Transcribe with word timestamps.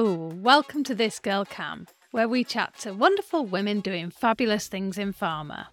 Welcome 0.00 0.84
to 0.84 0.94
This 0.94 1.18
Girl 1.18 1.44
KAM, 1.44 1.88
where 2.12 2.28
we 2.28 2.44
chat 2.44 2.78
to 2.82 2.92
wonderful 2.92 3.44
women 3.44 3.80
doing 3.80 4.10
fabulous 4.10 4.68
things 4.68 4.96
in 4.96 5.12
pharma. 5.12 5.66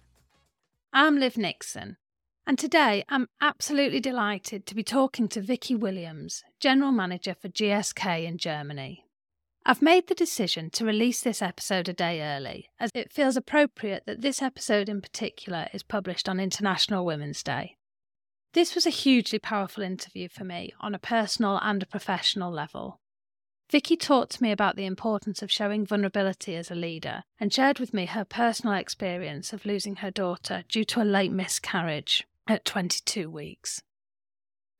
I'm 0.92 1.20
Liv 1.20 1.36
Nixon, 1.36 1.96
and 2.44 2.58
today 2.58 3.04
I'm 3.08 3.28
absolutely 3.40 4.00
delighted 4.00 4.66
to 4.66 4.74
be 4.74 4.82
talking 4.82 5.28
to 5.28 5.40
Vicky 5.40 5.76
Williams, 5.76 6.42
General 6.58 6.90
Manager 6.90 7.36
for 7.40 7.48
GSK 7.48 8.26
in 8.26 8.36
Germany. 8.36 9.04
I've 9.64 9.80
made 9.80 10.08
the 10.08 10.14
decision 10.14 10.70
to 10.70 10.84
release 10.84 11.22
this 11.22 11.40
episode 11.40 11.88
a 11.88 11.92
day 11.92 12.20
early, 12.20 12.68
as 12.80 12.90
it 12.94 13.12
feels 13.12 13.36
appropriate 13.36 14.06
that 14.06 14.22
this 14.22 14.42
episode 14.42 14.88
in 14.88 15.00
particular 15.00 15.68
is 15.72 15.84
published 15.84 16.28
on 16.28 16.40
International 16.40 17.06
Women's 17.06 17.44
Day. 17.44 17.76
This 18.54 18.74
was 18.74 18.86
a 18.86 18.90
hugely 18.90 19.38
powerful 19.38 19.84
interview 19.84 20.28
for 20.28 20.42
me 20.42 20.72
on 20.80 20.96
a 20.96 20.98
personal 20.98 21.60
and 21.62 21.80
a 21.80 21.86
professional 21.86 22.50
level. 22.50 22.98
Vicky 23.68 23.96
talked 23.96 24.32
to 24.32 24.42
me 24.42 24.52
about 24.52 24.76
the 24.76 24.86
importance 24.86 25.42
of 25.42 25.50
showing 25.50 25.84
vulnerability 25.84 26.54
as 26.54 26.70
a 26.70 26.74
leader 26.76 27.24
and 27.40 27.52
shared 27.52 27.80
with 27.80 27.92
me 27.92 28.06
her 28.06 28.24
personal 28.24 28.76
experience 28.76 29.52
of 29.52 29.66
losing 29.66 29.96
her 29.96 30.10
daughter 30.10 30.62
due 30.68 30.84
to 30.84 31.02
a 31.02 31.04
late 31.04 31.32
miscarriage 31.32 32.26
at 32.46 32.64
22 32.64 33.28
weeks. 33.28 33.82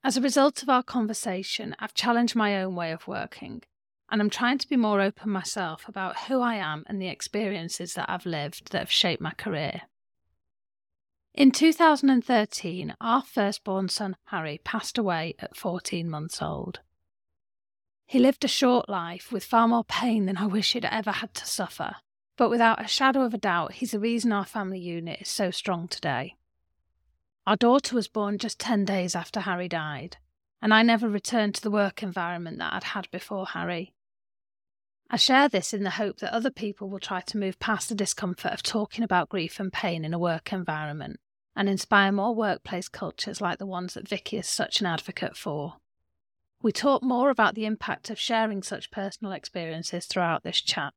As 0.04 0.16
a 0.16 0.20
result 0.20 0.62
of 0.62 0.68
our 0.68 0.84
conversation, 0.84 1.74
I've 1.80 1.94
challenged 1.94 2.36
my 2.36 2.62
own 2.62 2.76
way 2.76 2.92
of 2.92 3.08
working 3.08 3.62
and 4.08 4.20
I'm 4.20 4.30
trying 4.30 4.58
to 4.58 4.68
be 4.68 4.76
more 4.76 5.00
open 5.00 5.30
myself 5.30 5.88
about 5.88 6.16
who 6.28 6.40
I 6.40 6.54
am 6.54 6.84
and 6.86 7.02
the 7.02 7.08
experiences 7.08 7.94
that 7.94 8.08
I've 8.08 8.24
lived 8.24 8.70
that 8.70 8.78
have 8.78 8.90
shaped 8.90 9.20
my 9.20 9.32
career. 9.32 9.82
In 11.34 11.50
2013, 11.50 12.94
our 13.00 13.22
firstborn 13.22 13.88
son 13.88 14.16
Harry 14.26 14.60
passed 14.64 14.96
away 14.96 15.34
at 15.40 15.56
14 15.56 16.08
months 16.08 16.40
old. 16.40 16.80
He 18.06 18.20
lived 18.20 18.44
a 18.44 18.48
short 18.48 18.88
life 18.88 19.32
with 19.32 19.44
far 19.44 19.66
more 19.66 19.84
pain 19.84 20.26
than 20.26 20.36
I 20.36 20.46
wish 20.46 20.72
he'd 20.72 20.84
ever 20.84 21.10
had 21.10 21.34
to 21.34 21.46
suffer, 21.46 21.96
but 22.36 22.50
without 22.50 22.80
a 22.82 22.86
shadow 22.86 23.22
of 23.22 23.34
a 23.34 23.38
doubt, 23.38 23.72
he's 23.74 23.90
the 23.90 23.98
reason 23.98 24.32
our 24.32 24.44
family 24.44 24.78
unit 24.78 25.22
is 25.22 25.28
so 25.28 25.50
strong 25.50 25.88
today. 25.88 26.36
Our 27.48 27.56
daughter 27.56 27.96
was 27.96 28.06
born 28.06 28.38
just 28.38 28.60
10 28.60 28.84
days 28.84 29.16
after 29.16 29.40
Harry 29.40 29.68
died, 29.68 30.18
and 30.62 30.72
I 30.72 30.82
never 30.82 31.08
returned 31.08 31.56
to 31.56 31.62
the 31.62 31.70
work 31.70 32.02
environment 32.02 32.58
that 32.58 32.72
I'd 32.72 32.84
had 32.84 33.10
before 33.10 33.46
Harry. 33.46 33.92
I 35.10 35.16
share 35.16 35.48
this 35.48 35.74
in 35.74 35.82
the 35.82 35.90
hope 35.90 36.18
that 36.18 36.32
other 36.32 36.50
people 36.50 36.88
will 36.88 37.00
try 37.00 37.20
to 37.22 37.38
move 37.38 37.58
past 37.58 37.88
the 37.88 37.94
discomfort 37.94 38.52
of 38.52 38.62
talking 38.62 39.02
about 39.02 39.28
grief 39.28 39.58
and 39.58 39.72
pain 39.72 40.04
in 40.04 40.14
a 40.14 40.18
work 40.18 40.52
environment 40.52 41.18
and 41.56 41.68
inspire 41.68 42.12
more 42.12 42.34
workplace 42.34 42.88
cultures 42.88 43.40
like 43.40 43.58
the 43.58 43.66
ones 43.66 43.94
that 43.94 44.08
Vicky 44.08 44.36
is 44.36 44.48
such 44.48 44.80
an 44.80 44.86
advocate 44.86 45.36
for. 45.36 45.76
We 46.66 46.72
talk 46.72 47.00
more 47.00 47.30
about 47.30 47.54
the 47.54 47.64
impact 47.64 48.10
of 48.10 48.18
sharing 48.18 48.60
such 48.60 48.90
personal 48.90 49.32
experiences 49.32 50.06
throughout 50.06 50.42
this 50.42 50.60
chat, 50.60 50.94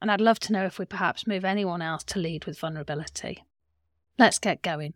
and 0.00 0.12
I'd 0.12 0.20
love 0.20 0.38
to 0.38 0.52
know 0.52 0.64
if 0.64 0.78
we 0.78 0.84
perhaps 0.84 1.26
move 1.26 1.44
anyone 1.44 1.82
else 1.82 2.04
to 2.04 2.20
lead 2.20 2.44
with 2.44 2.60
vulnerability. 2.60 3.42
Let's 4.16 4.38
get 4.38 4.62
going. 4.62 4.94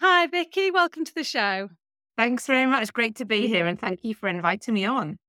Hi, 0.00 0.26
Vicky. 0.26 0.72
Welcome 0.72 1.04
to 1.04 1.14
the 1.14 1.22
show. 1.22 1.68
Thanks 2.18 2.48
very 2.48 2.66
much. 2.66 2.92
Great 2.92 3.14
to 3.14 3.24
be 3.24 3.46
here, 3.46 3.68
and 3.68 3.78
thank 3.78 4.02
you 4.02 4.14
for 4.14 4.28
inviting 4.28 4.74
me 4.74 4.84
on. 4.84 5.20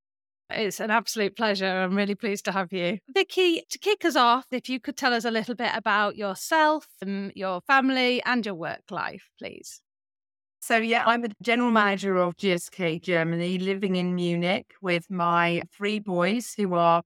It's 0.49 0.79
an 0.79 0.89
absolute 0.89 1.37
pleasure. 1.37 1.67
I'm 1.67 1.95
really 1.95 2.15
pleased 2.15 2.45
to 2.45 2.53
have 2.53 2.73
you. 2.73 2.97
Vicky, 3.13 3.67
to 3.69 3.77
kick 3.77 4.03
us 4.03 4.15
off, 4.15 4.47
if 4.49 4.67
you 4.67 4.79
could 4.79 4.97
tell 4.97 5.13
us 5.13 5.25
a 5.25 5.29
little 5.29 5.53
bit 5.53 5.73
about 5.75 6.15
yourself 6.15 6.87
and 7.03 7.31
your 7.35 7.61
family 7.61 8.19
and 8.25 8.47
your 8.47 8.55
work 8.55 8.89
life, 8.89 9.29
please. 9.37 9.83
So, 10.67 10.77
yeah, 10.77 11.03
I'm 11.05 11.21
the 11.21 11.31
general 11.43 11.69
manager 11.69 12.17
of 12.17 12.37
GSK 12.37 12.99
Germany, 12.99 13.59
living 13.59 13.97
in 13.97 14.15
Munich 14.15 14.73
with 14.81 15.11
my 15.11 15.61
three 15.71 15.99
boys 15.99 16.55
who 16.57 16.73
are 16.73 17.03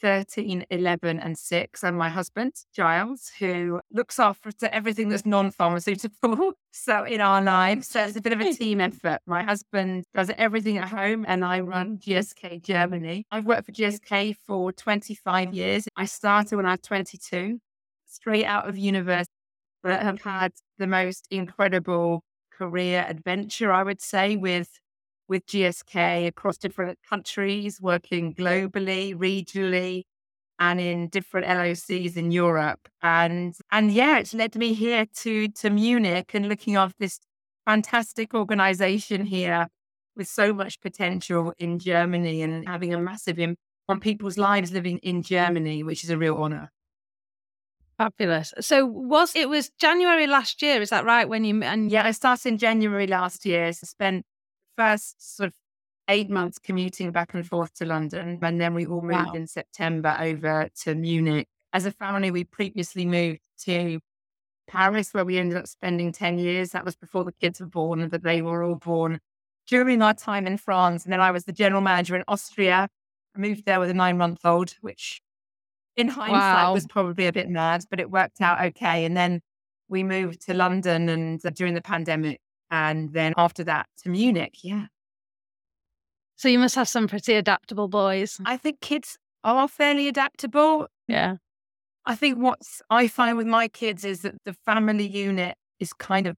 13, 0.00 0.64
11, 0.70 1.20
and 1.20 1.36
6, 1.36 1.84
and 1.84 1.98
my 1.98 2.08
husband, 2.08 2.54
Giles, 2.74 3.30
who 3.38 3.82
looks 3.92 4.18
after 4.18 4.68
everything 4.68 5.10
that's 5.10 5.26
non 5.26 5.50
pharmaceutical. 5.50 6.54
so, 6.72 7.04
in 7.04 7.20
our 7.20 7.42
lives, 7.42 7.88
so 7.88 8.04
it's 8.04 8.16
a 8.16 8.22
bit 8.22 8.32
of 8.32 8.40
a 8.40 8.54
team 8.54 8.80
effort. 8.80 9.18
My 9.26 9.42
husband 9.42 10.04
does 10.14 10.30
everything 10.38 10.78
at 10.78 10.88
home, 10.88 11.26
and 11.28 11.44
I 11.44 11.60
run 11.60 11.98
GSK 11.98 12.62
Germany. 12.62 13.26
I've 13.30 13.44
worked 13.44 13.66
for 13.66 13.72
GSK 13.72 14.34
for 14.46 14.72
25 14.72 15.52
years. 15.52 15.86
I 15.94 16.06
started 16.06 16.56
when 16.56 16.64
I 16.64 16.70
was 16.70 16.80
22, 16.80 17.60
straight 18.06 18.46
out 18.46 18.66
of 18.66 18.78
university, 18.78 19.28
but 19.82 20.00
have 20.00 20.22
had 20.22 20.52
the 20.78 20.86
most 20.86 21.28
incredible 21.30 22.22
career 22.56 23.04
adventure, 23.08 23.72
I 23.72 23.82
would 23.82 24.00
say, 24.00 24.36
with 24.36 24.68
with 25.28 25.46
GSK 25.46 26.26
across 26.26 26.58
different 26.58 26.98
countries, 27.08 27.80
working 27.80 28.34
globally, 28.34 29.14
regionally, 29.14 30.04
and 30.58 30.80
in 30.80 31.08
different 31.08 31.46
LOCs 31.46 32.16
in 32.16 32.30
Europe. 32.30 32.88
And 33.02 33.54
and 33.72 33.92
yeah, 33.92 34.18
it's 34.18 34.34
led 34.34 34.56
me 34.56 34.74
here 34.74 35.06
to 35.22 35.48
to 35.48 35.70
Munich 35.70 36.30
and 36.34 36.48
looking 36.48 36.76
after 36.76 36.96
this 36.98 37.20
fantastic 37.66 38.34
organization 38.34 39.26
here 39.26 39.68
with 40.16 40.28
so 40.28 40.52
much 40.52 40.80
potential 40.80 41.52
in 41.58 41.78
Germany 41.78 42.42
and 42.42 42.66
having 42.68 42.94
a 42.94 43.00
massive 43.00 43.38
impact 43.38 43.58
on 43.88 44.00
people's 44.00 44.38
lives 44.38 44.72
living 44.72 44.98
in 44.98 45.22
Germany, 45.22 45.82
which 45.82 46.04
is 46.04 46.10
a 46.10 46.18
real 46.18 46.36
honor. 46.36 46.70
Fabulous. 47.98 48.52
So 48.60 48.84
was 48.86 49.36
it 49.36 49.48
was 49.48 49.70
January 49.78 50.26
last 50.26 50.62
year? 50.62 50.82
Is 50.82 50.90
that 50.90 51.04
right? 51.04 51.28
When 51.28 51.44
you 51.44 51.62
and 51.62 51.90
yeah, 51.90 52.06
I 52.06 52.10
started 52.10 52.48
in 52.48 52.58
January 52.58 53.06
last 53.06 53.46
year. 53.46 53.72
So 53.72 53.86
spent 53.86 54.24
first 54.76 55.36
sort 55.36 55.48
of 55.48 55.54
eight 56.08 56.30
months 56.30 56.58
commuting 56.58 57.12
back 57.12 57.34
and 57.34 57.46
forth 57.46 57.74
to 57.74 57.84
London. 57.84 58.38
And 58.42 58.60
then 58.60 58.74
we 58.74 58.86
all 58.86 59.00
moved 59.00 59.28
wow. 59.28 59.32
in 59.32 59.46
September 59.46 60.16
over 60.20 60.68
to 60.82 60.94
Munich. 60.94 61.48
As 61.72 61.86
a 61.86 61.90
family, 61.90 62.30
we 62.30 62.44
previously 62.44 63.06
moved 63.06 63.40
to 63.64 64.00
Paris, 64.68 65.12
where 65.12 65.24
we 65.24 65.38
ended 65.38 65.58
up 65.58 65.66
spending 65.66 66.12
10 66.12 66.38
years. 66.38 66.70
That 66.70 66.84
was 66.84 66.96
before 66.96 67.24
the 67.24 67.32
kids 67.32 67.60
were 67.60 67.66
born, 67.66 68.08
but 68.08 68.22
they 68.22 68.42
were 68.42 68.62
all 68.62 68.76
born 68.76 69.20
during 69.66 70.02
our 70.02 70.14
time 70.14 70.46
in 70.46 70.56
France. 70.56 71.04
And 71.04 71.12
then 71.12 71.20
I 71.20 71.30
was 71.30 71.44
the 71.44 71.52
general 71.52 71.80
manager 71.80 72.16
in 72.16 72.24
Austria. 72.28 72.88
I 73.36 73.38
moved 73.38 73.64
there 73.64 73.80
with 73.80 73.90
a 73.90 73.94
nine 73.94 74.18
month 74.18 74.44
old, 74.44 74.76
which 74.80 75.20
in 75.96 76.08
hindsight 76.08 76.32
wow. 76.32 76.72
was 76.72 76.86
probably 76.86 77.26
a 77.26 77.32
bit 77.32 77.48
mad, 77.48 77.84
but 77.90 78.00
it 78.00 78.10
worked 78.10 78.40
out 78.40 78.60
okay. 78.60 79.04
And 79.04 79.16
then 79.16 79.40
we 79.88 80.02
moved 80.02 80.44
to 80.46 80.54
London 80.54 81.08
and 81.08 81.44
uh, 81.44 81.50
during 81.50 81.74
the 81.74 81.82
pandemic 81.82 82.40
and 82.70 83.12
then 83.12 83.34
after 83.36 83.64
that 83.64 83.86
to 84.02 84.08
Munich. 84.08 84.54
Yeah. 84.62 84.86
So 86.36 86.48
you 86.48 86.58
must 86.58 86.74
have 86.74 86.88
some 86.88 87.06
pretty 87.06 87.34
adaptable 87.34 87.88
boys. 87.88 88.40
I 88.44 88.56
think 88.56 88.80
kids 88.80 89.16
are 89.44 89.68
fairly 89.68 90.08
adaptable. 90.08 90.88
Yeah. 91.06 91.36
I 92.06 92.16
think 92.16 92.38
what 92.38 92.60
I 92.90 93.08
find 93.08 93.36
with 93.36 93.46
my 93.46 93.68
kids 93.68 94.04
is 94.04 94.22
that 94.22 94.34
the 94.44 94.52
family 94.52 95.06
unit 95.06 95.56
is 95.78 95.92
kind 95.92 96.26
of 96.26 96.36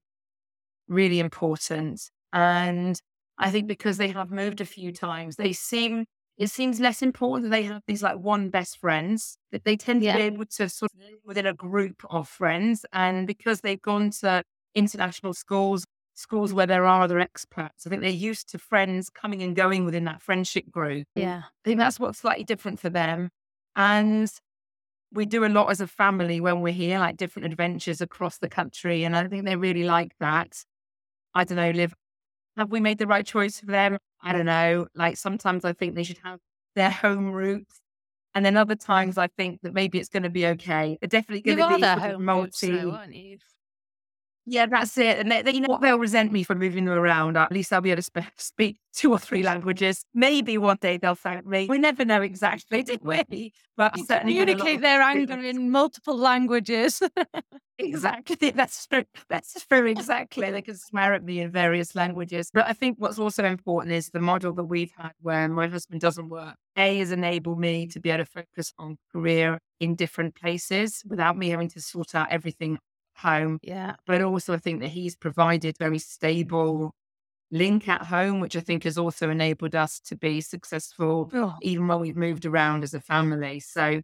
really 0.87 1.19
important. 1.19 2.09
And 2.31 2.99
I 3.37 3.51
think 3.51 3.67
because 3.67 3.97
they 3.97 4.09
have 4.09 4.31
moved 4.31 4.61
a 4.61 4.65
few 4.65 4.91
times, 4.91 5.35
they 5.35 5.53
seem 5.53 6.05
it 6.37 6.49
seems 6.49 6.79
less 6.79 7.01
important 7.01 7.49
that 7.49 7.57
they 7.57 7.63
have 7.63 7.81
these 7.87 8.03
like 8.03 8.17
one 8.17 8.49
best 8.49 8.77
friends 8.77 9.37
that 9.51 9.63
they 9.63 9.75
tend 9.75 10.03
yeah. 10.03 10.13
to 10.13 10.17
be 10.19 10.23
able 10.25 10.45
to 10.45 10.69
sort 10.69 10.91
of 10.93 10.99
live 10.99 11.19
within 11.25 11.45
a 11.45 11.53
group 11.53 12.03
of 12.09 12.27
friends 12.27 12.85
and 12.93 13.25
because 13.25 13.61
they've 13.61 13.81
gone 13.81 14.11
to 14.11 14.43
international 14.75 15.33
schools 15.33 15.85
schools 16.17 16.51
where 16.51 16.65
there 16.65 16.85
are 16.85 17.03
other 17.03 17.19
expats. 17.19 17.85
I 17.85 17.89
think 17.89 18.01
they're 18.01 18.09
used 18.09 18.49
to 18.49 18.57
friends 18.57 19.09
coming 19.09 19.43
and 19.43 19.55
going 19.55 19.85
within 19.85 20.05
that 20.05 20.21
friendship 20.21 20.69
group. 20.69 21.07
Yeah. 21.15 21.43
I 21.45 21.63
think 21.63 21.79
that's 21.79 21.99
what's 21.99 22.19
slightly 22.19 22.43
different 22.43 22.79
for 22.79 22.89
them. 22.89 23.29
And 23.75 24.29
we 25.13 25.25
do 25.25 25.45
a 25.45 25.47
lot 25.47 25.69
as 25.69 25.79
a 25.79 25.87
family 25.87 26.41
when 26.41 26.61
we're 26.61 26.73
here, 26.73 26.99
like 26.99 27.17
different 27.17 27.45
adventures 27.45 28.01
across 28.01 28.39
the 28.39 28.49
country. 28.49 29.03
And 29.03 29.15
I 29.15 29.27
think 29.27 29.45
they 29.45 29.55
really 29.55 29.83
like 29.83 30.13
that. 30.19 30.63
I 31.35 31.43
don't 31.43 31.57
know, 31.57 31.69
Liv, 31.71 31.93
have 32.57 32.71
we 32.71 32.79
made 32.79 32.97
the 32.97 33.07
right 33.07 33.25
choice 33.25 33.59
for 33.59 33.67
them? 33.67 33.97
I 34.21 34.33
don't 34.33 34.45
know. 34.45 34.87
Like 34.95 35.17
sometimes 35.17 35.65
I 35.65 35.73
think 35.73 35.95
they 35.95 36.03
should 36.03 36.19
have 36.23 36.39
their 36.75 36.89
home 36.89 37.31
roots. 37.31 37.81
And 38.35 38.45
then 38.45 38.55
other 38.55 38.75
times 38.75 39.17
I 39.17 39.27
think 39.27 39.61
that 39.63 39.73
maybe 39.73 39.99
it's 39.99 40.09
going 40.09 40.23
to 40.23 40.29
be 40.29 40.45
okay. 40.47 40.97
They're 41.01 41.07
definitely 41.07 41.41
going 41.41 41.57
to 41.57 41.75
be 41.75 41.81
their 41.81 41.97
home 41.97 42.25
multi. 42.25 42.71
Roots, 42.71 42.83
though, 42.83 42.91
aren't 42.91 43.15
you? 43.15 43.37
Yeah, 44.49 44.65
that's 44.65 44.97
it. 44.97 45.19
And 45.19 45.29
they, 45.29 45.41
they, 45.41 45.51
you 45.51 45.59
know 45.59 45.67
what? 45.67 45.81
They'll 45.81 45.99
resent 45.99 46.31
me 46.31 46.41
for 46.43 46.55
moving 46.55 46.85
them 46.85 46.97
around. 46.97 47.35
At 47.35 47.51
least 47.51 47.73
I'll 47.73 47.81
be 47.81 47.91
able 47.91 47.97
to 47.97 48.01
sp- 48.07 48.31
speak 48.37 48.77
two 48.93 49.11
or 49.11 49.19
three 49.19 49.43
languages. 49.43 50.05
Maybe 50.13 50.57
one 50.57 50.77
day 50.79 50.95
they'll 50.95 51.15
thank 51.15 51.45
me. 51.45 51.67
We 51.69 51.77
never 51.77 52.05
know 52.05 52.21
exactly, 52.21 52.81
did 52.83 53.03
we? 53.03 53.51
But 53.75 53.99
certainly 53.99 54.35
communicate 54.35 54.79
their 54.79 55.01
anger 55.01 55.37
in 55.37 55.69
multiple 55.69 56.17
languages. 56.17 57.03
exactly. 57.77 58.51
That's 58.55 58.87
true. 58.87 59.03
That's 59.27 59.65
true. 59.65 59.85
Exactly. 59.85 60.49
they 60.49 60.61
can 60.61 60.77
swear 60.77 61.13
at 61.13 61.25
me 61.25 61.41
in 61.41 61.51
various 61.51 61.93
languages. 61.93 62.49
But 62.53 62.67
I 62.67 62.73
think 62.73 62.95
what's 62.99 63.19
also 63.19 63.43
important 63.43 63.93
is 63.93 64.11
the 64.11 64.21
model 64.21 64.53
that 64.53 64.63
we've 64.63 64.93
had 64.97 65.11
where 65.19 65.49
my 65.49 65.67
husband 65.67 65.99
doesn't 65.99 66.29
work. 66.29 66.55
A 66.77 66.99
has 66.99 67.11
enabled 67.11 67.59
me 67.59 67.85
to 67.87 67.99
be 67.99 68.11
able 68.11 68.23
to 68.23 68.31
focus 68.31 68.71
on 68.79 68.97
career 69.11 69.59
in 69.81 69.95
different 69.95 70.35
places 70.35 71.03
without 71.05 71.37
me 71.37 71.49
having 71.49 71.69
to 71.71 71.81
sort 71.81 72.15
out 72.15 72.27
everything 72.31 72.79
home. 73.17 73.59
Yeah. 73.61 73.95
But 74.05 74.21
also, 74.21 74.53
I 74.53 74.57
think 74.57 74.81
that 74.81 74.89
he's 74.89 75.15
provided 75.15 75.77
very 75.77 75.99
stable 75.99 76.93
link 77.51 77.87
at 77.87 78.03
home, 78.03 78.39
which 78.39 78.55
I 78.55 78.59
think 78.59 78.83
has 78.83 78.97
also 78.97 79.29
enabled 79.29 79.75
us 79.75 79.99
to 80.01 80.15
be 80.15 80.41
successful, 80.41 81.29
oh. 81.33 81.55
even 81.61 81.87
when 81.87 81.99
we've 81.99 82.17
moved 82.17 82.45
around 82.45 82.83
as 82.83 82.93
a 82.93 82.99
family. 82.99 83.59
So 83.59 84.01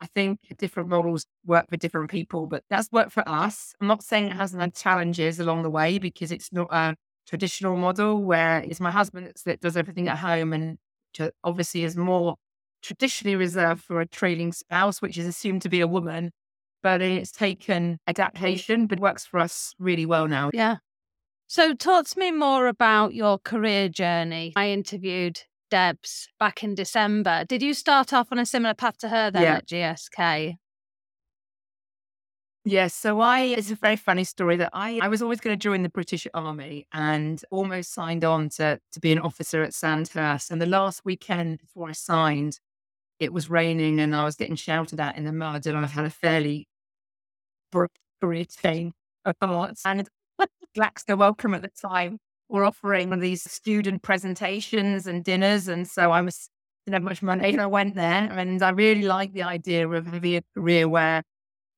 I 0.00 0.06
think 0.14 0.40
different 0.58 0.88
models 0.88 1.26
work 1.44 1.68
for 1.68 1.76
different 1.76 2.10
people, 2.10 2.46
but 2.46 2.64
that's 2.68 2.90
worked 2.92 3.12
for 3.12 3.26
us. 3.28 3.74
I'm 3.80 3.86
not 3.86 4.02
saying 4.02 4.26
it 4.26 4.32
hasn't 4.32 4.60
had 4.60 4.74
challenges 4.74 5.38
along 5.40 5.62
the 5.62 5.70
way 5.70 5.98
because 5.98 6.32
it's 6.32 6.52
not 6.52 6.68
a 6.70 6.94
traditional 7.26 7.76
model 7.76 8.22
where 8.22 8.58
it's 8.58 8.80
my 8.80 8.90
husband 8.90 9.32
that 9.44 9.60
does 9.60 9.76
everything 9.76 10.08
at 10.08 10.18
home 10.18 10.52
and 10.52 10.78
obviously 11.42 11.82
is 11.82 11.96
more 11.96 12.36
traditionally 12.82 13.36
reserved 13.36 13.82
for 13.82 14.00
a 14.00 14.06
trailing 14.06 14.52
spouse, 14.52 15.02
which 15.02 15.18
is 15.18 15.26
assumed 15.26 15.62
to 15.62 15.68
be 15.68 15.80
a 15.80 15.86
woman. 15.86 16.30
But 16.86 17.02
it's 17.02 17.32
taken 17.32 17.98
adaptation, 18.06 18.86
but 18.86 18.98
it 18.98 19.02
works 19.02 19.26
for 19.26 19.40
us 19.40 19.74
really 19.76 20.06
well 20.06 20.28
now. 20.28 20.52
Yeah. 20.54 20.76
So, 21.48 21.74
talk 21.74 22.06
to 22.06 22.16
me 22.16 22.30
more 22.30 22.68
about 22.68 23.12
your 23.12 23.38
career 23.38 23.88
journey. 23.88 24.52
I 24.54 24.70
interviewed 24.70 25.40
Debs 25.68 26.28
back 26.38 26.62
in 26.62 26.76
December. 26.76 27.44
Did 27.44 27.60
you 27.60 27.74
start 27.74 28.12
off 28.12 28.28
on 28.30 28.38
a 28.38 28.46
similar 28.46 28.72
path 28.72 28.98
to 28.98 29.08
her 29.08 29.32
then 29.32 29.42
yeah. 29.42 29.56
at 29.56 29.66
GSK? 29.66 30.58
Yes. 32.64 32.94
So 32.94 33.18
I, 33.18 33.40
it's 33.40 33.72
a 33.72 33.74
very 33.74 33.96
funny 33.96 34.22
story 34.22 34.56
that 34.58 34.70
I, 34.72 35.00
I 35.02 35.08
was 35.08 35.22
always 35.22 35.40
going 35.40 35.58
to 35.58 35.60
join 35.60 35.82
the 35.82 35.88
British 35.88 36.28
Army 36.34 36.86
and 36.92 37.42
almost 37.50 37.94
signed 37.94 38.24
on 38.24 38.48
to, 38.50 38.78
to 38.92 39.00
be 39.00 39.10
an 39.10 39.18
officer 39.18 39.64
at 39.64 39.74
Sandhurst. 39.74 40.52
And 40.52 40.62
the 40.62 40.66
last 40.66 41.04
weekend 41.04 41.58
before 41.58 41.88
I 41.88 41.92
signed, 41.94 42.60
it 43.18 43.32
was 43.32 43.50
raining 43.50 43.98
and 43.98 44.14
I 44.14 44.22
was 44.22 44.36
getting 44.36 44.54
shouted 44.54 45.00
at 45.00 45.18
in 45.18 45.24
the 45.24 45.32
mud. 45.32 45.66
And 45.66 45.76
I've 45.76 45.90
had 45.90 46.04
a 46.04 46.10
fairly 46.10 46.68
of 47.84 49.36
thoughts. 49.40 49.82
And 49.84 50.08
Glaxo 50.76 51.16
Wellcome 51.18 51.54
at 51.54 51.62
the 51.62 51.70
time 51.80 52.18
were 52.48 52.64
offering 52.64 53.18
these 53.20 53.42
student 53.50 54.02
presentations 54.02 55.06
and 55.06 55.24
dinners. 55.24 55.68
And 55.68 55.88
so 55.88 56.12
I 56.12 56.20
was, 56.20 56.48
didn't 56.86 56.94
have 56.94 57.02
much 57.02 57.22
money. 57.22 57.50
And 57.50 57.60
I 57.60 57.66
went 57.66 57.94
there 57.94 58.30
and 58.30 58.62
I 58.62 58.70
really 58.70 59.02
liked 59.02 59.34
the 59.34 59.42
idea 59.42 59.88
of 59.88 60.06
having 60.06 60.36
a 60.36 60.42
career 60.54 60.88
where 60.88 61.22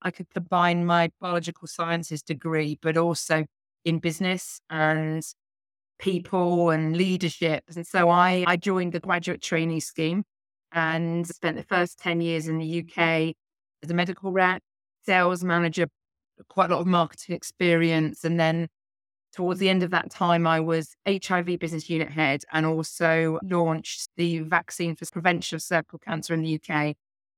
I 0.02 0.10
could 0.10 0.30
combine 0.30 0.86
my 0.86 1.10
biological 1.20 1.66
sciences 1.66 2.22
degree, 2.22 2.78
but 2.80 2.96
also 2.96 3.44
in 3.84 3.98
business 3.98 4.60
and 4.70 5.22
people 5.98 6.70
and 6.70 6.96
leadership. 6.96 7.64
And 7.74 7.86
so 7.86 8.10
I, 8.10 8.44
I 8.46 8.56
joined 8.56 8.92
the 8.92 9.00
graduate 9.00 9.42
trainee 9.42 9.80
scheme 9.80 10.24
and 10.72 11.26
spent 11.26 11.56
the 11.56 11.62
first 11.62 11.98
10 11.98 12.20
years 12.20 12.46
in 12.46 12.58
the 12.58 12.80
UK 12.80 13.34
as 13.82 13.90
a 13.90 13.94
medical 13.94 14.32
rep, 14.32 14.62
sales 15.08 15.42
manager, 15.42 15.86
quite 16.48 16.70
a 16.70 16.74
lot 16.74 16.82
of 16.82 16.86
marketing 16.86 17.34
experience. 17.34 18.24
And 18.24 18.38
then 18.38 18.68
towards 19.32 19.58
the 19.58 19.70
end 19.70 19.82
of 19.82 19.90
that 19.90 20.10
time, 20.10 20.46
I 20.46 20.60
was 20.60 20.94
HIV 21.06 21.58
business 21.58 21.88
unit 21.88 22.10
head 22.10 22.42
and 22.52 22.66
also 22.66 23.38
launched 23.42 24.10
the 24.18 24.40
vaccine 24.40 24.94
for 24.96 25.06
prevention 25.10 25.56
of 25.56 25.62
cervical 25.62 25.98
cancer 25.98 26.34
in 26.34 26.42
the 26.42 26.60
UK 26.60 26.94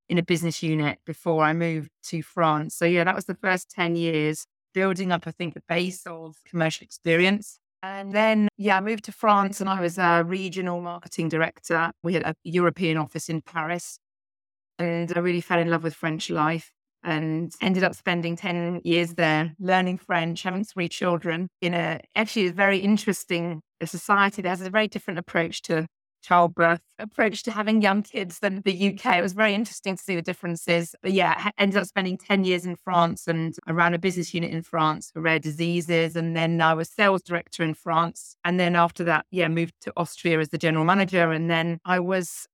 in 0.08 0.18
a 0.18 0.22
business 0.22 0.64
unit 0.64 0.98
before 1.06 1.44
I 1.44 1.52
moved 1.52 1.90
to 2.06 2.22
France. 2.22 2.74
So, 2.74 2.86
yeah, 2.86 3.04
that 3.04 3.14
was 3.14 3.26
the 3.26 3.36
first 3.36 3.70
10 3.70 3.94
years 3.94 4.46
building 4.74 5.12
up, 5.12 5.28
I 5.28 5.30
think, 5.30 5.54
a 5.54 5.62
base 5.68 6.04
of 6.06 6.38
commercial 6.44 6.84
experience. 6.84 7.60
And 7.84 8.12
then, 8.12 8.48
yeah, 8.56 8.78
I 8.78 8.80
moved 8.80 9.04
to 9.04 9.12
France 9.12 9.60
and 9.60 9.70
I 9.70 9.80
was 9.80 9.96
a 9.96 10.24
regional 10.26 10.80
marketing 10.80 11.28
director. 11.28 11.92
We 12.02 12.14
had 12.14 12.24
a 12.24 12.34
European 12.42 12.96
office 12.96 13.28
in 13.28 13.42
Paris. 13.42 14.00
And 14.80 15.12
I 15.14 15.20
really 15.20 15.40
fell 15.40 15.60
in 15.60 15.70
love 15.70 15.84
with 15.84 15.94
French 15.94 16.30
life 16.30 16.72
and 17.02 17.52
ended 17.60 17.84
up 17.84 17.94
spending 17.94 18.36
10 18.36 18.82
years 18.84 19.14
there 19.14 19.54
learning 19.58 19.98
French, 19.98 20.42
having 20.42 20.64
three 20.64 20.88
children 20.88 21.48
in 21.60 21.74
a 21.74 22.00
actually 22.14 22.48
a 22.48 22.52
very 22.52 22.78
interesting 22.78 23.62
society 23.84 24.42
that 24.42 24.48
has 24.48 24.60
a 24.60 24.70
very 24.70 24.88
different 24.88 25.18
approach 25.18 25.62
to 25.62 25.86
childbirth 26.22 26.80
approach 26.98 27.42
to 27.42 27.50
having 27.50 27.80
young 27.82 28.02
kids 28.02 28.38
than 28.40 28.62
the 28.64 28.94
UK. 28.94 29.16
It 29.16 29.22
was 29.22 29.32
very 29.32 29.54
interesting 29.54 29.96
to 29.96 30.02
see 30.02 30.14
the 30.14 30.22
differences. 30.22 30.94
But 31.02 31.12
yeah, 31.12 31.50
ended 31.58 31.78
up 31.78 31.86
spending 31.86 32.18
10 32.18 32.44
years 32.44 32.64
in 32.64 32.76
France 32.76 33.26
and 33.26 33.54
I 33.66 33.72
ran 33.72 33.94
a 33.94 33.98
business 33.98 34.34
unit 34.34 34.50
in 34.50 34.62
France 34.62 35.10
for 35.12 35.20
rare 35.20 35.38
diseases. 35.38 36.16
And 36.16 36.36
then 36.36 36.60
I 36.60 36.74
was 36.74 36.90
sales 36.90 37.22
director 37.22 37.62
in 37.62 37.74
France. 37.74 38.36
And 38.44 38.60
then 38.60 38.76
after 38.76 39.04
that, 39.04 39.26
yeah, 39.30 39.48
moved 39.48 39.74
to 39.82 39.92
Austria 39.96 40.38
as 40.40 40.50
the 40.50 40.58
general 40.58 40.84
manager. 40.84 41.32
And 41.32 41.50
then 41.50 41.78
I 41.84 42.00
was 42.00 42.46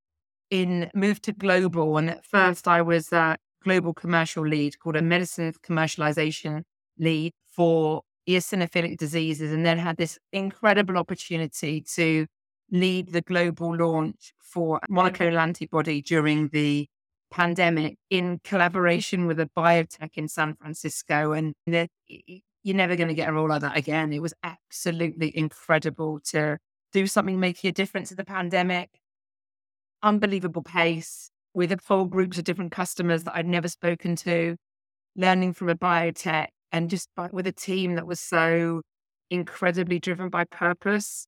in 0.50 0.90
moved 0.94 1.24
to 1.24 1.32
global. 1.32 1.98
And 1.98 2.10
at 2.10 2.24
first 2.24 2.68
I 2.68 2.82
was 2.82 3.12
uh, 3.12 3.36
global 3.66 3.92
commercial 3.92 4.46
lead 4.46 4.78
called 4.78 4.96
a 4.96 5.02
medicine 5.02 5.52
commercialization 5.68 6.62
lead 6.98 7.32
for 7.56 8.02
eosinophilic 8.28 8.96
diseases, 8.96 9.52
and 9.52 9.66
then 9.66 9.78
had 9.78 9.96
this 9.96 10.18
incredible 10.32 10.96
opportunity 10.96 11.80
to 11.80 12.26
lead 12.70 13.12
the 13.12 13.22
global 13.22 13.76
launch 13.76 14.32
for 14.38 14.80
monoclonal 14.90 15.40
antibody 15.40 16.00
during 16.00 16.48
the 16.48 16.86
pandemic 17.30 17.96
in 18.08 18.38
collaboration 18.44 19.26
with 19.26 19.40
a 19.40 19.50
biotech 19.56 20.10
in 20.14 20.28
San 20.28 20.54
Francisco. 20.54 21.32
And 21.32 21.54
you're 21.66 22.76
never 22.76 22.96
going 22.96 23.08
to 23.08 23.14
get 23.14 23.28
a 23.28 23.32
role 23.32 23.48
like 23.48 23.62
that 23.62 23.76
again. 23.76 24.12
It 24.12 24.22
was 24.22 24.34
absolutely 24.42 25.36
incredible 25.36 26.20
to 26.30 26.58
do 26.92 27.06
something 27.06 27.38
making 27.38 27.68
a 27.68 27.72
difference 27.72 28.10
in 28.10 28.16
the 28.16 28.24
pandemic. 28.24 28.90
Unbelievable 30.02 30.62
pace, 30.62 31.30
with 31.56 31.80
full 31.80 32.04
groups 32.04 32.36
of 32.36 32.44
different 32.44 32.70
customers 32.70 33.24
that 33.24 33.34
I'd 33.34 33.46
never 33.46 33.66
spoken 33.66 34.14
to, 34.16 34.56
learning 35.16 35.54
from 35.54 35.70
a 35.70 35.74
biotech 35.74 36.48
and 36.70 36.90
just 36.90 37.08
by, 37.16 37.30
with 37.32 37.46
a 37.46 37.52
team 37.52 37.94
that 37.94 38.06
was 38.06 38.20
so 38.20 38.82
incredibly 39.30 39.98
driven 39.98 40.28
by 40.28 40.44
purpose. 40.44 41.26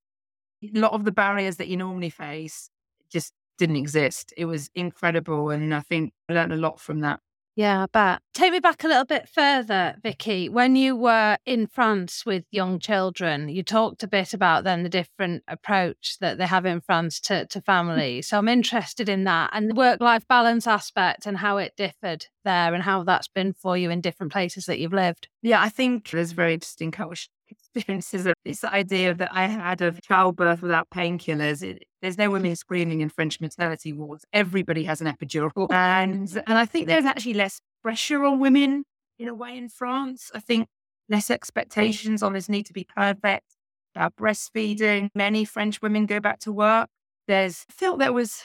A 0.62 0.78
lot 0.78 0.92
of 0.92 1.06
the 1.06 1.12
barriers 1.12 1.56
that 1.56 1.68
you 1.68 1.78
normally 1.78 2.10
face 2.10 2.68
just 3.10 3.32
didn't 3.56 3.76
exist. 3.76 4.34
It 4.36 4.44
was 4.44 4.68
incredible. 4.74 5.48
And 5.48 5.74
I 5.74 5.80
think 5.80 6.12
I 6.28 6.34
learned 6.34 6.52
a 6.52 6.56
lot 6.56 6.78
from 6.78 7.00
that. 7.00 7.20
Yeah, 7.58 7.86
but 7.90 8.22
take 8.34 8.52
me 8.52 8.60
back 8.60 8.84
a 8.84 8.86
little 8.86 9.04
bit 9.04 9.28
further, 9.28 9.96
Vicky. 10.00 10.48
When 10.48 10.76
you 10.76 10.94
were 10.94 11.38
in 11.44 11.66
France 11.66 12.24
with 12.24 12.44
young 12.52 12.78
children, 12.78 13.48
you 13.48 13.64
talked 13.64 14.04
a 14.04 14.06
bit 14.06 14.32
about 14.32 14.62
then 14.62 14.84
the 14.84 14.88
different 14.88 15.42
approach 15.48 16.18
that 16.20 16.38
they 16.38 16.46
have 16.46 16.64
in 16.66 16.80
France 16.80 17.18
to, 17.22 17.46
to 17.46 17.58
mm. 17.58 17.64
family. 17.64 18.22
So 18.22 18.38
I'm 18.38 18.46
interested 18.46 19.08
in 19.08 19.24
that 19.24 19.50
and 19.52 19.68
the 19.68 19.74
work 19.74 20.00
life 20.00 20.24
balance 20.28 20.68
aspect 20.68 21.26
and 21.26 21.38
how 21.38 21.56
it 21.56 21.72
differed 21.76 22.26
there 22.44 22.74
and 22.74 22.84
how 22.84 23.02
that's 23.02 23.26
been 23.26 23.54
for 23.54 23.76
you 23.76 23.90
in 23.90 24.00
different 24.00 24.30
places 24.30 24.66
that 24.66 24.78
you've 24.78 24.92
lived. 24.92 25.26
Yeah, 25.42 25.60
I 25.60 25.68
think 25.68 26.10
there's 26.10 26.30
very 26.30 26.54
interesting 26.54 26.92
culture 26.92 27.26
experiences 27.50 28.26
of 28.26 28.34
this 28.44 28.64
idea 28.64 29.14
that 29.14 29.30
I 29.32 29.46
had 29.46 29.80
of 29.80 30.00
childbirth 30.02 30.62
without 30.62 30.88
painkillers. 30.90 31.78
There's 32.02 32.18
no 32.18 32.30
women 32.30 32.54
screaming 32.56 33.00
in 33.00 33.08
French 33.08 33.40
maternity 33.40 33.92
wards. 33.92 34.24
Everybody 34.32 34.84
has 34.84 35.00
an 35.00 35.06
epidural. 35.06 35.70
And, 35.70 36.42
and 36.46 36.58
I 36.58 36.64
think 36.64 36.86
there's 36.86 37.04
actually 37.04 37.34
less 37.34 37.60
pressure 37.82 38.24
on 38.24 38.40
women 38.40 38.84
in 39.18 39.28
a 39.28 39.34
way 39.34 39.56
in 39.56 39.68
France. 39.68 40.30
I 40.34 40.40
think 40.40 40.68
less 41.08 41.30
expectations 41.30 42.22
on 42.22 42.32
this 42.32 42.48
need 42.48 42.66
to 42.66 42.72
be 42.72 42.84
perfect 42.84 43.56
about 43.94 44.16
breastfeeding. 44.16 45.08
Many 45.14 45.44
French 45.44 45.80
women 45.82 46.06
go 46.06 46.20
back 46.20 46.38
to 46.40 46.52
work. 46.52 46.88
There's, 47.26 47.64
I 47.68 47.72
felt 47.72 47.98
there 47.98 48.12
was 48.12 48.44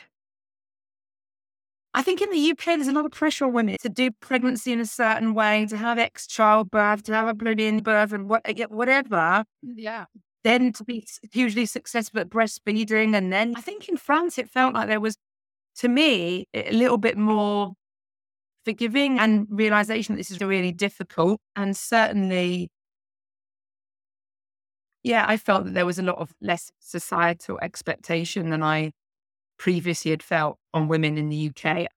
I 1.96 2.02
think 2.02 2.22
in 2.22 2.32
the 2.32 2.52
UK, 2.52 2.66
there's 2.66 2.88
a 2.88 2.92
lot 2.92 3.06
of 3.06 3.12
pressure 3.12 3.46
on 3.46 3.54
women 3.54 3.78
to 3.82 3.90
do 3.90 4.10
pregnancy 4.20 4.72
in 4.72 4.80
a 4.80 4.86
certain 4.86 5.34
way, 5.36 5.66
to 5.68 5.78
have 5.78 6.00
ex 6.00 6.26
childbirth, 6.26 7.04
to 7.04 7.14
have 7.14 7.28
a 7.28 7.34
blooming 7.34 7.82
birth, 7.82 8.14
and 8.14 8.28
what, 8.28 8.46
whatever. 8.70 9.44
Yeah. 9.62 10.06
Then 10.44 10.74
to 10.74 10.84
be 10.84 11.06
hugely 11.32 11.66
successful 11.66 12.20
at 12.20 12.30
breastfeeding. 12.30 13.16
And 13.16 13.32
then 13.32 13.54
I 13.56 13.62
think 13.62 13.88
in 13.88 13.98
France, 13.98 14.38
it 14.38 14.50
felt 14.50 14.74
like 14.74 14.88
there 14.88 15.00
was, 15.00 15.16
to 15.78 15.88
me, 15.88 16.48
a 16.54 16.72
little 16.72 16.98
bit 16.98 17.18
more 17.18 17.74
forgiving 18.66 19.20
and 19.20 19.46
realization 19.50 20.16
that 20.16 20.20
this 20.20 20.32
is 20.32 20.42
really 20.42 20.72
difficult. 20.72 21.40
And 21.56 21.78
certainly, 21.78 22.70
yeah, 25.04 25.26
I 25.28 25.38
felt 25.38 25.66
that 25.66 25.74
there 25.76 25.86
was 25.86 26.00
a 26.00 26.04
lot 26.04 26.18
of 26.18 26.34
less 26.42 26.72
societal 26.80 27.60
expectation 27.62 28.50
than 28.50 28.64
I 28.64 28.92
previously 29.58 30.12
had 30.12 30.24
felt 30.24 30.58
on 30.74 30.88
women 30.88 31.18
in 31.18 31.30
the 31.30 31.50
UK. 31.50 31.88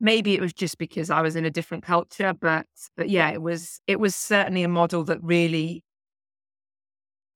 Maybe 0.00 0.34
it 0.34 0.40
was 0.40 0.52
just 0.52 0.78
because 0.78 1.10
I 1.10 1.20
was 1.20 1.36
in 1.36 1.44
a 1.44 1.50
different 1.50 1.84
culture, 1.84 2.32
but 2.32 2.66
but 2.96 3.10
yeah, 3.10 3.30
it 3.30 3.42
was 3.42 3.80
it 3.86 4.00
was 4.00 4.14
certainly 4.14 4.62
a 4.62 4.68
model 4.68 5.04
that 5.04 5.22
really 5.22 5.82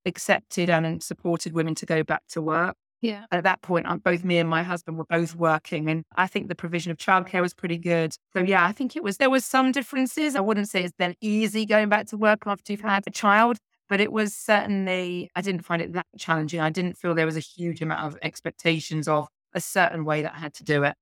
accepted 0.07 0.71
and 0.71 1.03
supported 1.03 1.53
women 1.53 1.75
to 1.77 1.87
go 1.87 2.03
back 2.03 2.23
to 2.31 2.43
work. 2.43 2.77
Yeah. 3.01 3.27
At 3.31 3.45
that 3.45 3.61
point, 3.61 3.87
both 4.03 4.25
me 4.25 4.39
and 4.39 4.49
my 4.49 4.63
husband 4.63 4.97
were 4.97 5.05
both 5.05 5.35
working, 5.37 5.91
and 5.91 6.05
I 6.17 6.27
think 6.27 6.49
the 6.49 6.55
provision 6.55 6.91
of 6.91 6.97
childcare 6.97 7.43
was 7.43 7.53
pretty 7.53 7.77
good. 7.77 8.15
So 8.33 8.41
yeah, 8.41 8.65
I 8.65 8.73
think 8.73 8.97
it 8.97 9.03
was 9.03 9.19
there 9.19 9.29
was 9.29 9.45
some 9.45 9.73
differences. 9.73 10.35
I 10.35 10.41
wouldn't 10.41 10.71
say 10.71 10.85
it's 10.85 10.95
then 10.99 11.15
easy 11.21 11.67
going 11.67 11.91
back 11.91 12.07
to 12.07 12.17
work 12.17 12.45
after 12.47 12.73
you've 12.73 12.81
had 12.81 13.05
a 13.07 13.11
child, 13.11 13.59
but 13.91 14.01
it 14.01 14.11
was 14.11 14.35
certainly 14.35 15.31
I 15.37 15.43
didn't 15.43 15.67
find 15.67 15.83
it 15.83 15.93
that 15.93 16.07
challenging. 16.17 16.61
I 16.61 16.71
didn't 16.71 16.97
feel 16.97 17.15
there 17.15 17.27
was 17.27 17.37
a 17.37 17.41
huge 17.41 17.83
amount 17.83 18.07
of 18.07 18.19
expectations 18.23 19.07
of 19.07 19.29
a 19.55 19.61
certain 19.61 20.05
way 20.05 20.23
that 20.23 20.35
I 20.35 20.39
had 20.39 20.55
to 20.55 20.65
do 20.65 20.83
it. 20.83 20.95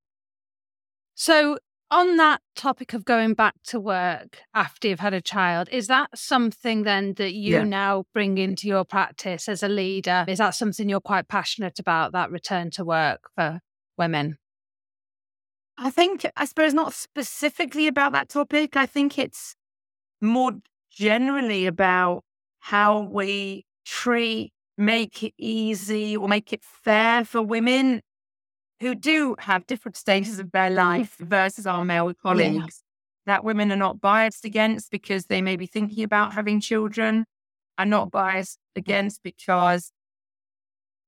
So 1.14 1.58
on 1.90 2.16
that 2.16 2.40
topic 2.56 2.94
of 2.94 3.04
going 3.04 3.34
back 3.34 3.54
to 3.66 3.78
work 3.78 4.38
after 4.54 4.88
you've 4.88 5.00
had 5.00 5.12
a 5.12 5.20
child, 5.20 5.68
is 5.70 5.88
that 5.88 6.08
something 6.14 6.84
then 6.84 7.14
that 7.14 7.34
you 7.34 7.56
yeah. 7.56 7.64
now 7.64 8.04
bring 8.14 8.38
into 8.38 8.66
your 8.66 8.84
practice 8.84 9.48
as 9.48 9.62
a 9.62 9.68
leader? 9.68 10.24
Is 10.26 10.38
that 10.38 10.54
something 10.54 10.88
you're 10.88 11.00
quite 11.00 11.28
passionate 11.28 11.78
about, 11.78 12.12
that 12.12 12.30
return 12.30 12.70
to 12.72 12.84
work 12.84 13.28
for 13.34 13.60
women? 13.98 14.38
I 15.76 15.90
think, 15.90 16.24
I 16.36 16.46
suppose, 16.46 16.72
not 16.72 16.94
specifically 16.94 17.86
about 17.86 18.12
that 18.12 18.30
topic. 18.30 18.76
I 18.76 18.86
think 18.86 19.18
it's 19.18 19.54
more 20.20 20.52
generally 20.90 21.66
about 21.66 22.24
how 22.60 23.02
we 23.02 23.66
treat, 23.84 24.52
make 24.78 25.22
it 25.22 25.34
easy 25.36 26.16
or 26.16 26.26
make 26.26 26.52
it 26.52 26.62
fair 26.62 27.24
for 27.24 27.42
women 27.42 28.00
who 28.82 28.96
do 28.96 29.36
have 29.38 29.66
different 29.66 29.96
stages 29.96 30.38
of 30.38 30.50
their 30.50 30.66
mm-hmm. 30.66 30.76
life 30.76 31.16
versus 31.20 31.66
our 31.66 31.84
male 31.84 32.12
colleagues 32.12 32.82
yeah. 33.26 33.34
that 33.34 33.44
women 33.44 33.72
are 33.72 33.76
not 33.76 34.00
biased 34.00 34.44
against 34.44 34.90
because 34.90 35.26
they 35.26 35.40
may 35.40 35.56
be 35.56 35.66
thinking 35.66 36.04
about 36.04 36.34
having 36.34 36.60
children, 36.60 37.24
are 37.78 37.86
not 37.86 38.10
biased 38.10 38.58
against 38.76 39.22
because 39.22 39.92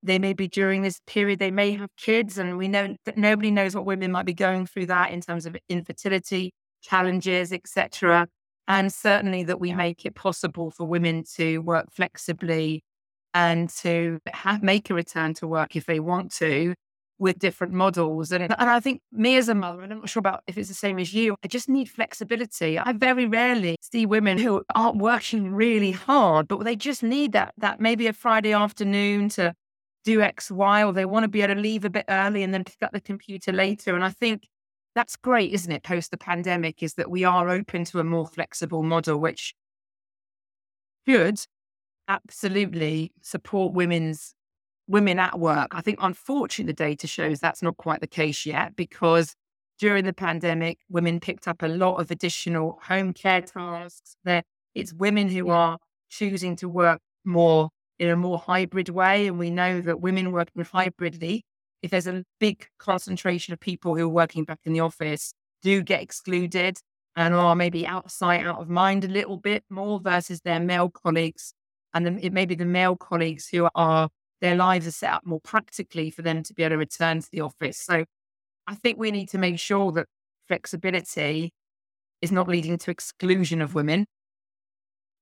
they 0.02 0.19
may 0.19 0.33
be 0.35 0.47
during 0.47 0.83
this 0.83 1.00
period, 1.07 1.38
they 1.38 1.50
may 1.50 1.73
have 1.73 1.90
kids, 1.97 2.38
and 2.38 2.57
we 2.57 2.69
know 2.69 2.95
that 3.07 3.19
nobody 3.19 3.50
knows 3.50 3.75
what 3.75 3.87
women 3.87 4.12
might 4.12 4.26
be 4.26 4.35
going 4.35 4.66
through 4.66 4.87
that 4.87 5.11
in 5.11 5.21
terms 5.21 5.45
of 5.45 5.57
infertility 5.69 6.52
challenges, 6.83 7.52
etc. 7.52 8.28
And 8.69 8.93
certainly 8.93 9.43
that 9.45 9.59
we 9.59 9.71
yeah. 9.71 9.76
make 9.76 10.07
it 10.07 10.14
possible 10.14 10.71
for 10.71 10.87
women 10.87 11.25
to 11.37 11.59
work 11.59 11.87
flexibly 11.90 12.85
and 13.33 13.69
to 13.69 14.21
have, 14.33 14.62
make 14.62 14.90
a 14.90 14.95
return 14.95 15.35
to 15.35 15.47
work 15.47 15.75
if 15.75 15.87
they 15.87 15.99
want 15.99 16.33
to 16.35 16.75
with 17.18 17.38
different 17.38 17.73
models. 17.73 18.33
And, 18.33 18.42
and 18.42 18.71
I 18.71 18.80
think 18.80 19.00
me 19.12 19.37
as 19.37 19.49
a 19.49 19.54
mother, 19.54 19.83
and 19.83 19.92
I'm 19.92 20.00
not 20.00 20.09
sure 20.09 20.21
about 20.21 20.42
if 20.47 20.59
it's 20.59 20.68
the 20.68 20.75
same 20.75 20.99
as 20.99 21.14
you, 21.14 21.37
I 21.44 21.49
just 21.49 21.68
need 21.68 21.88
flexibility. 21.88 22.78
I 22.78 22.92
very 22.92 23.26
rarely 23.26 23.76
see 23.80 24.04
women 24.04 24.38
who 24.38 24.62
aren't 24.75 24.97
working 24.97 25.52
really 25.52 25.92
hard, 25.92 26.49
but 26.49 26.64
they 26.64 26.76
just 26.76 27.02
need 27.02 27.33
that, 27.33 27.54
that 27.59 27.80
maybe 27.80 28.06
a 28.06 28.12
Friday 28.12 28.52
afternoon 28.52 29.28
to 29.30 29.54
do 30.04 30.21
X, 30.21 30.50
Y, 30.50 30.85
or 30.85 30.92
they 30.92 31.04
want 31.04 31.25
to 31.25 31.28
be 31.28 31.42
able 31.42 31.54
to 31.54 31.61
leave 31.61 31.85
a 31.85 31.90
bit 31.90 32.04
early 32.09 32.42
and 32.42 32.52
then 32.52 32.64
pick 32.64 32.83
up 32.83 32.92
the 32.92 33.00
computer 33.00 33.52
later. 33.52 33.94
And 33.94 34.04
I 34.04 34.11
think 34.11 34.49
that's 34.94 35.16
great, 35.16 35.52
isn't 35.52 35.73
it, 35.73 35.83
post 35.83 36.11
the 36.11 36.18
pandemic, 36.18 36.83
is 36.83 36.94
that 36.94 37.11
we 37.11 37.25
are 37.25 37.49
open 37.49 37.85
to 37.87 38.00
a 38.00 38.04
more 38.04 38.26
flexible 38.26 38.83
model, 38.83 39.18
which 39.18 39.54
should 41.06 41.40
absolutely 42.06 43.12
support 43.23 43.73
women's 43.73 44.35
women 44.87 45.19
at 45.19 45.38
work. 45.38 45.75
I 45.75 45.81
think, 45.81 45.99
unfortunately, 46.00 46.73
the 46.73 46.76
data 46.76 47.07
shows 47.07 47.41
that's 47.41 47.62
not 47.62 47.76
quite 47.76 48.00
the 48.00 48.07
case 48.07 48.45
yet 48.47 48.76
because 48.76 49.35
during 49.79 50.05
the 50.05 50.12
pandemic, 50.12 50.79
women 50.88 51.21
picked 51.21 51.49
up 51.49 51.62
a 51.62 51.69
lot 51.69 51.97
of 51.97 52.11
additional 52.11 52.79
home 52.83 53.12
care 53.12 53.41
tasks. 53.43 54.17
That 54.25 54.45
it's 54.75 54.93
women 54.93 55.29
who 55.29 55.50
are 55.50 55.79
choosing 56.09 56.57
to 56.57 56.69
work 56.69 57.00
more 57.25 57.71
in 57.99 58.09
a 58.11 58.17
more 58.17 58.38
hybrid 58.38 58.88
way. 58.88 59.26
And 59.26 59.38
we 59.38 59.50
know 59.50 59.81
that 59.81 60.00
women 60.00 60.33
working 60.33 60.64
hybridly, 60.64 61.43
if 61.83 61.91
there's 61.91 62.07
a 62.07 62.25
big 62.41 62.67
concentration 62.79 63.53
of 63.53 63.61
people 63.61 63.97
who 63.97 64.05
are 64.05 64.09
working 64.09 64.45
back 64.45 64.61
in 64.64 64.73
the 64.73 64.81
office, 64.81 65.33
do 65.62 65.83
get 65.83 66.03
excluded 66.03 66.79
and 67.17 67.35
are 67.35 67.55
maybe 67.55 67.87
outside, 67.87 68.45
out 68.45 68.61
of 68.61 68.69
mind 68.69 69.05
a 69.05 69.09
little 69.09 69.37
bit 69.37 69.64
more 69.71 70.00
versus 70.00 70.41
their 70.41 70.61
male 70.61 70.91
colleagues. 70.91 71.55
And 71.93 72.05
then 72.05 72.19
it 72.21 72.33
may 72.33 72.45
be 72.45 72.57
the 72.57 72.64
male 72.64 72.97
colleagues 72.97 73.49
who 73.49 73.69
are 73.75 74.09
their 74.45 74.57
lives 74.57 74.87
are 74.87 74.91
set 74.91 75.11
up 75.11 75.25
more 75.25 75.41
practically 75.41 76.11
for 76.11 76.21
them 76.21 76.43
to 76.43 76.53
be 76.53 76.63
able 76.63 76.75
to 76.75 76.77
return 76.77 77.19
to 77.19 77.29
the 77.33 77.41
office. 77.41 77.79
So 77.79 78.05
I 78.67 78.75
think 78.75 78.99
we 78.99 79.11
need 79.11 79.31
to 79.31 79.39
make 79.39 79.59
sure 79.59 79.91
that 79.93 80.07
flexibility 80.49 81.51
is 82.21 82.31
not 82.31 82.47
leading 82.47 82.77
to 82.77 82.91
exclusion 82.91 83.63
of 83.63 83.75
women. 83.75 84.05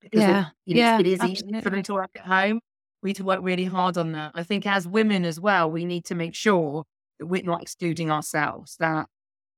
Because 0.01 0.23
yeah, 0.23 0.47
it, 0.67 0.77
yeah, 0.77 0.99
it 0.99 1.07
is 1.07 1.23
easy 1.23 1.61
for 1.61 1.71
them 1.71 1.85
to 1.85 1.95
work 1.95 2.11
at 2.17 2.27
home. 2.27 2.59
We 3.01 3.11
need 3.11 3.17
to 3.17 3.25
work 3.25 3.39
really 3.43 3.65
hard 3.65 3.97
on 3.97 4.11
that. 4.11 4.33
I 4.35 4.43
think 4.43 4.67
as 4.67 4.89
women 4.89 5.25
as 5.25 5.39
well, 5.39 5.71
we 5.71 5.85
need 5.85 6.05
to 6.07 6.17
make 6.17 6.35
sure 6.35 6.83
that 7.21 7.27
we're 7.27 7.45
not 7.45 7.63
excluding 7.63 8.11
ourselves. 8.11 8.77
That 8.81 9.07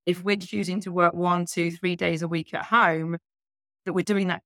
if 0.05 0.23
we're 0.23 0.37
choosing 0.37 0.81
to 0.81 0.93
work 0.93 1.15
one, 1.15 1.47
two, 1.47 1.71
three 1.71 1.97
days 1.97 2.21
a 2.21 2.29
week 2.29 2.53
at 2.53 2.67
home, 2.67 3.17
that 3.87 3.95
we're 3.95 4.03
doing 4.03 4.29
that 4.29 4.43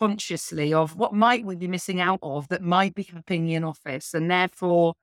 consciously 0.00 0.72
of 0.72 0.96
what 0.96 1.12
might 1.12 1.44
we 1.44 1.56
be 1.56 1.68
missing 1.68 2.00
out 2.00 2.20
of 2.22 2.48
that 2.48 2.62
might 2.62 2.94
be 2.94 3.02
happening 3.02 3.50
in 3.50 3.64
office. 3.64 4.14
And 4.14 4.30
therefore, 4.30 4.94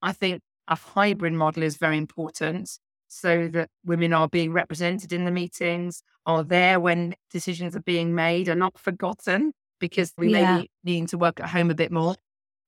I 0.00 0.12
think 0.12 0.40
a 0.68 0.74
hybrid 0.74 1.32
model 1.32 1.62
is 1.62 1.76
very 1.76 1.98
important 1.98 2.78
so 3.08 3.48
that 3.48 3.68
women 3.84 4.12
are 4.12 4.28
being 4.28 4.52
represented 4.52 5.12
in 5.12 5.24
the 5.24 5.30
meetings, 5.30 6.02
are 6.26 6.44
there 6.44 6.78
when 6.78 7.14
decisions 7.30 7.74
are 7.74 7.82
being 7.82 8.14
made, 8.14 8.48
are 8.48 8.54
not 8.54 8.78
forgotten 8.78 9.52
because 9.80 10.12
we 10.18 10.32
yeah. 10.32 10.58
may 10.58 10.68
needing 10.84 11.06
to 11.06 11.18
work 11.18 11.40
at 11.40 11.48
home 11.48 11.70
a 11.70 11.74
bit 11.74 11.90
more. 11.90 12.16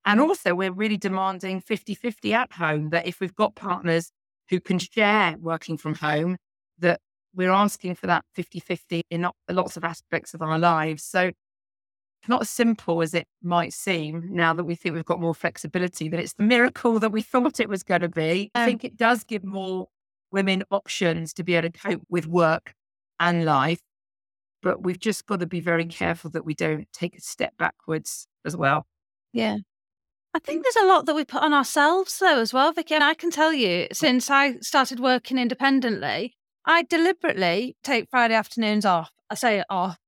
And 0.07 0.19
also, 0.21 0.55
we're 0.55 0.73
really 0.73 0.97
demanding 0.97 1.61
50 1.61 1.95
50 1.95 2.33
at 2.33 2.53
home 2.53 2.89
that 2.91 3.07
if 3.07 3.21
we've 3.21 3.35
got 3.35 3.55
partners 3.55 4.11
who 4.49 4.61
can 4.61 4.79
share 4.79 5.37
working 5.39 5.77
from 5.77 5.95
home, 5.95 6.39
that 6.79 7.01
we're 7.35 7.51
asking 7.51 7.95
for 7.97 8.07
that 8.07 8.25
50 8.35 8.61
50 8.61 9.03
in 9.11 9.29
lots 9.51 9.77
of 9.77 9.85
aspects 9.85 10.33
of 10.33 10.41
our 10.41 10.59
lives. 10.59 11.05
So 11.05 11.33
not 12.29 12.43
as 12.43 12.51
simple 12.51 13.03
as 13.03 13.15
it 13.15 13.27
might 13.43 13.73
seem 13.73 14.29
now 14.31 14.53
that 14.53 14.65
we 14.65 14.75
think 14.75 14.95
we've 14.95 15.05
got 15.05 15.21
more 15.21 15.35
flexibility, 15.35 16.09
that 16.09 16.21
it's 16.21 16.35
the 16.35 16.43
miracle 16.43 16.99
that 16.99 17.13
we 17.13 17.23
thought 17.23 17.61
it 17.61 17.69
was 17.69 17.83
going 17.83 18.03
to 18.03 18.09
be. 18.09 18.51
I 18.55 18.63
um, 18.63 18.67
think 18.67 18.85
it 18.85 18.97
does 18.97 19.25
give 19.25 19.45
more 19.45 19.89
women 20.31 20.63
options 20.71 21.33
to 21.35 21.45
be 21.45 21.55
able 21.55 21.71
to 21.71 21.79
cope 21.79 22.03
with 22.09 22.27
work 22.27 22.75
and 23.19 23.45
life. 23.45 23.81
But 24.63 24.83
we've 24.83 24.99
just 24.99 25.27
got 25.27 25.41
to 25.41 25.47
be 25.47 25.61
very 25.61 25.87
careful 25.87 26.31
that 26.33 26.45
we 26.45 26.55
don't 26.55 26.87
take 26.93 27.17
a 27.17 27.21
step 27.21 27.55
backwards 27.59 28.27
as 28.45 28.57
well. 28.57 28.87
Yeah. 29.33 29.59
I 30.35 30.39
think 30.39 30.63
there's 30.63 30.77
a 30.77 30.87
lot 30.87 31.07
that 31.07 31.17
we 31.17 31.25
put 31.25 31.43
on 31.43 31.55
ourselves, 31.55 32.19
though, 32.19 32.41
as 32.41 32.53
well, 32.53 32.73
Vicky. 32.73 32.95
And 32.95 33.03
I 33.03 33.15
can 33.15 33.31
tell 33.31 33.53
you, 33.53 33.87
oh. 33.91 33.95
since 33.95 34.31
I 34.31 34.59
started 34.61 35.01
working 35.01 35.39
independently, 35.39 36.35
I 36.67 36.83
deliberately 36.83 37.77
take 37.83 38.11
Friday 38.11 38.35
afternoons 38.35 38.85
off. 38.85 39.11
I 39.31 39.35
say 39.35 39.65
off 39.71 39.99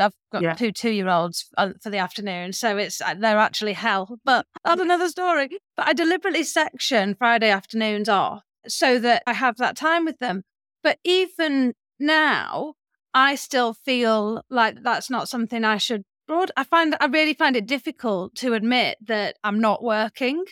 I've 0.00 0.12
got 0.32 0.42
yeah. 0.42 0.54
two 0.54 0.72
two 0.72 0.90
year 0.90 1.08
olds 1.08 1.46
uh, 1.56 1.70
for 1.82 1.90
the 1.90 1.98
afternoon, 1.98 2.52
so 2.52 2.76
it's 2.76 3.00
uh, 3.00 3.14
they're 3.14 3.38
actually 3.38 3.74
hell. 3.74 4.18
But 4.24 4.46
that's 4.64 4.80
another 4.80 5.08
story. 5.08 5.48
But 5.76 5.88
I 5.88 5.92
deliberately 5.92 6.44
section 6.44 7.14
Friday 7.14 7.50
afternoons 7.50 8.08
off 8.08 8.42
so 8.66 8.98
that 8.98 9.22
I 9.26 9.32
have 9.32 9.56
that 9.56 9.76
time 9.76 10.04
with 10.04 10.18
them. 10.18 10.42
But 10.82 10.98
even 11.04 11.74
now, 11.98 12.74
I 13.14 13.34
still 13.34 13.74
feel 13.74 14.42
like 14.50 14.82
that's 14.82 15.10
not 15.10 15.28
something 15.28 15.64
I 15.64 15.78
should 15.78 16.04
broad. 16.26 16.52
I 16.56 16.64
find 16.64 16.96
I 17.00 17.06
really 17.06 17.34
find 17.34 17.56
it 17.56 17.66
difficult 17.66 18.34
to 18.36 18.52
admit 18.52 18.98
that 19.06 19.36
I'm 19.42 19.60
not 19.60 19.82
working. 19.82 20.44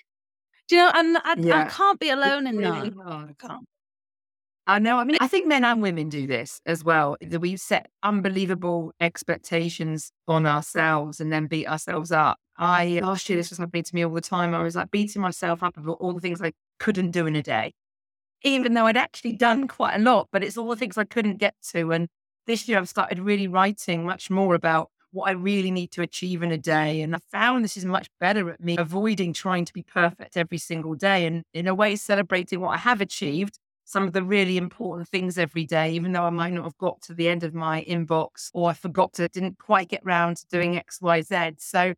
Do 0.68 0.76
you 0.76 0.82
know? 0.82 0.90
And 0.94 1.18
I, 1.18 1.36
yeah. 1.38 1.62
I 1.62 1.64
can't 1.68 2.00
be 2.00 2.10
alone 2.10 2.46
it's 2.46 2.56
in 2.56 2.58
really 2.58 2.90
that. 2.90 3.02
Hard. 3.04 3.36
I 3.40 3.46
can't. 3.46 3.66
I 4.68 4.80
know. 4.80 4.98
I 4.98 5.04
mean, 5.04 5.16
I 5.20 5.28
think 5.28 5.46
men 5.46 5.64
and 5.64 5.80
women 5.80 6.08
do 6.08 6.26
this 6.26 6.60
as 6.66 6.82
well. 6.82 7.16
That 7.20 7.40
we 7.40 7.56
set 7.56 7.88
unbelievable 8.02 8.92
expectations 9.00 10.10
on 10.26 10.44
ourselves 10.44 11.20
and 11.20 11.32
then 11.32 11.46
beat 11.46 11.68
ourselves 11.68 12.10
up. 12.10 12.38
I 12.58 13.00
last 13.02 13.28
year 13.28 13.38
this 13.38 13.50
was 13.50 13.58
happening 13.58 13.84
to 13.84 13.94
me 13.94 14.04
all 14.04 14.12
the 14.12 14.20
time. 14.20 14.54
I 14.54 14.62
was 14.62 14.74
like 14.74 14.90
beating 14.90 15.22
myself 15.22 15.62
up 15.62 15.76
about 15.76 15.98
all 16.00 16.12
the 16.12 16.20
things 16.20 16.42
I 16.42 16.52
couldn't 16.80 17.12
do 17.12 17.26
in 17.26 17.36
a 17.36 17.42
day, 17.42 17.74
even 18.42 18.74
though 18.74 18.86
I'd 18.86 18.96
actually 18.96 19.34
done 19.34 19.68
quite 19.68 19.94
a 19.96 20.00
lot. 20.00 20.28
But 20.32 20.42
it's 20.42 20.56
all 20.56 20.68
the 20.68 20.76
things 20.76 20.98
I 20.98 21.04
couldn't 21.04 21.36
get 21.36 21.54
to. 21.70 21.92
And 21.92 22.08
this 22.46 22.68
year 22.68 22.78
I've 22.78 22.88
started 22.88 23.20
really 23.20 23.46
writing 23.46 24.04
much 24.04 24.30
more 24.30 24.56
about 24.56 24.90
what 25.12 25.28
I 25.28 25.32
really 25.32 25.70
need 25.70 25.92
to 25.92 26.02
achieve 26.02 26.42
in 26.42 26.50
a 26.50 26.58
day. 26.58 27.02
And 27.02 27.14
I 27.14 27.18
found 27.30 27.64
this 27.64 27.76
is 27.76 27.84
much 27.84 28.08
better 28.18 28.50
at 28.50 28.60
me 28.60 28.76
avoiding 28.78 29.32
trying 29.32 29.64
to 29.64 29.72
be 29.72 29.84
perfect 29.84 30.36
every 30.36 30.58
single 30.58 30.94
day 30.96 31.24
and 31.24 31.44
in 31.54 31.68
a 31.68 31.74
way 31.74 31.94
celebrating 31.94 32.60
what 32.60 32.70
I 32.70 32.78
have 32.78 33.00
achieved 33.00 33.60
some 33.86 34.02
of 34.02 34.12
the 34.12 34.22
really 34.22 34.56
important 34.56 35.08
things 35.08 35.38
every 35.38 35.64
day, 35.64 35.92
even 35.92 36.10
though 36.10 36.24
I 36.24 36.30
might 36.30 36.52
not 36.52 36.64
have 36.64 36.76
got 36.76 37.00
to 37.02 37.14
the 37.14 37.28
end 37.28 37.44
of 37.44 37.54
my 37.54 37.84
inbox 37.88 38.50
or 38.52 38.68
I 38.68 38.72
forgot 38.72 39.14
to, 39.14 39.28
didn't 39.28 39.58
quite 39.58 39.88
get 39.88 40.04
round 40.04 40.38
to 40.38 40.46
doing 40.48 40.76
X, 40.76 41.00
Y, 41.00 41.22
Z. 41.22 41.52
So 41.58 41.94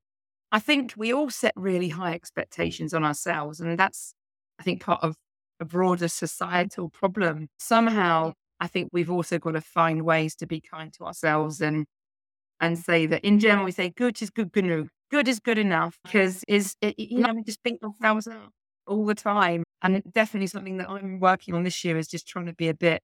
I 0.52 0.58
think 0.58 0.92
we 0.98 1.14
all 1.14 1.30
set 1.30 1.54
really 1.56 1.88
high 1.88 2.12
expectations 2.12 2.92
on 2.92 3.04
ourselves. 3.04 3.58
And 3.58 3.78
that's, 3.78 4.12
I 4.58 4.64
think, 4.64 4.82
part 4.82 5.02
of 5.02 5.16
a 5.60 5.64
broader 5.64 6.08
societal 6.08 6.90
problem. 6.90 7.48
Somehow, 7.58 8.34
I 8.60 8.66
think 8.66 8.90
we've 8.92 9.10
also 9.10 9.38
got 9.38 9.52
to 9.52 9.62
find 9.62 10.02
ways 10.02 10.36
to 10.36 10.46
be 10.46 10.60
kind 10.60 10.92
to 10.94 11.04
ourselves 11.04 11.60
and 11.62 11.86
and 12.60 12.76
say 12.76 13.06
that 13.06 13.24
in 13.24 13.38
general 13.38 13.64
we 13.64 13.70
say 13.70 13.88
good 13.88 14.20
is 14.20 14.30
good, 14.30 14.52
good. 14.52 14.88
Good 15.10 15.28
is 15.28 15.40
good 15.40 15.58
enough 15.58 15.96
because 16.04 16.44
is 16.48 16.74
it, 16.82 16.98
you 16.98 17.20
know 17.20 17.32
we 17.32 17.44
just 17.44 17.62
beat 17.62 17.80
ourselves 17.82 18.26
up 18.26 18.50
all 18.86 19.06
the 19.06 19.14
time. 19.14 19.62
And 19.82 20.02
definitely 20.12 20.48
something 20.48 20.78
that 20.78 20.90
I'm 20.90 21.20
working 21.20 21.54
on 21.54 21.62
this 21.62 21.84
year 21.84 21.96
is 21.98 22.08
just 22.08 22.26
trying 22.26 22.46
to 22.46 22.52
be 22.52 22.68
a 22.68 22.74
bit 22.74 23.02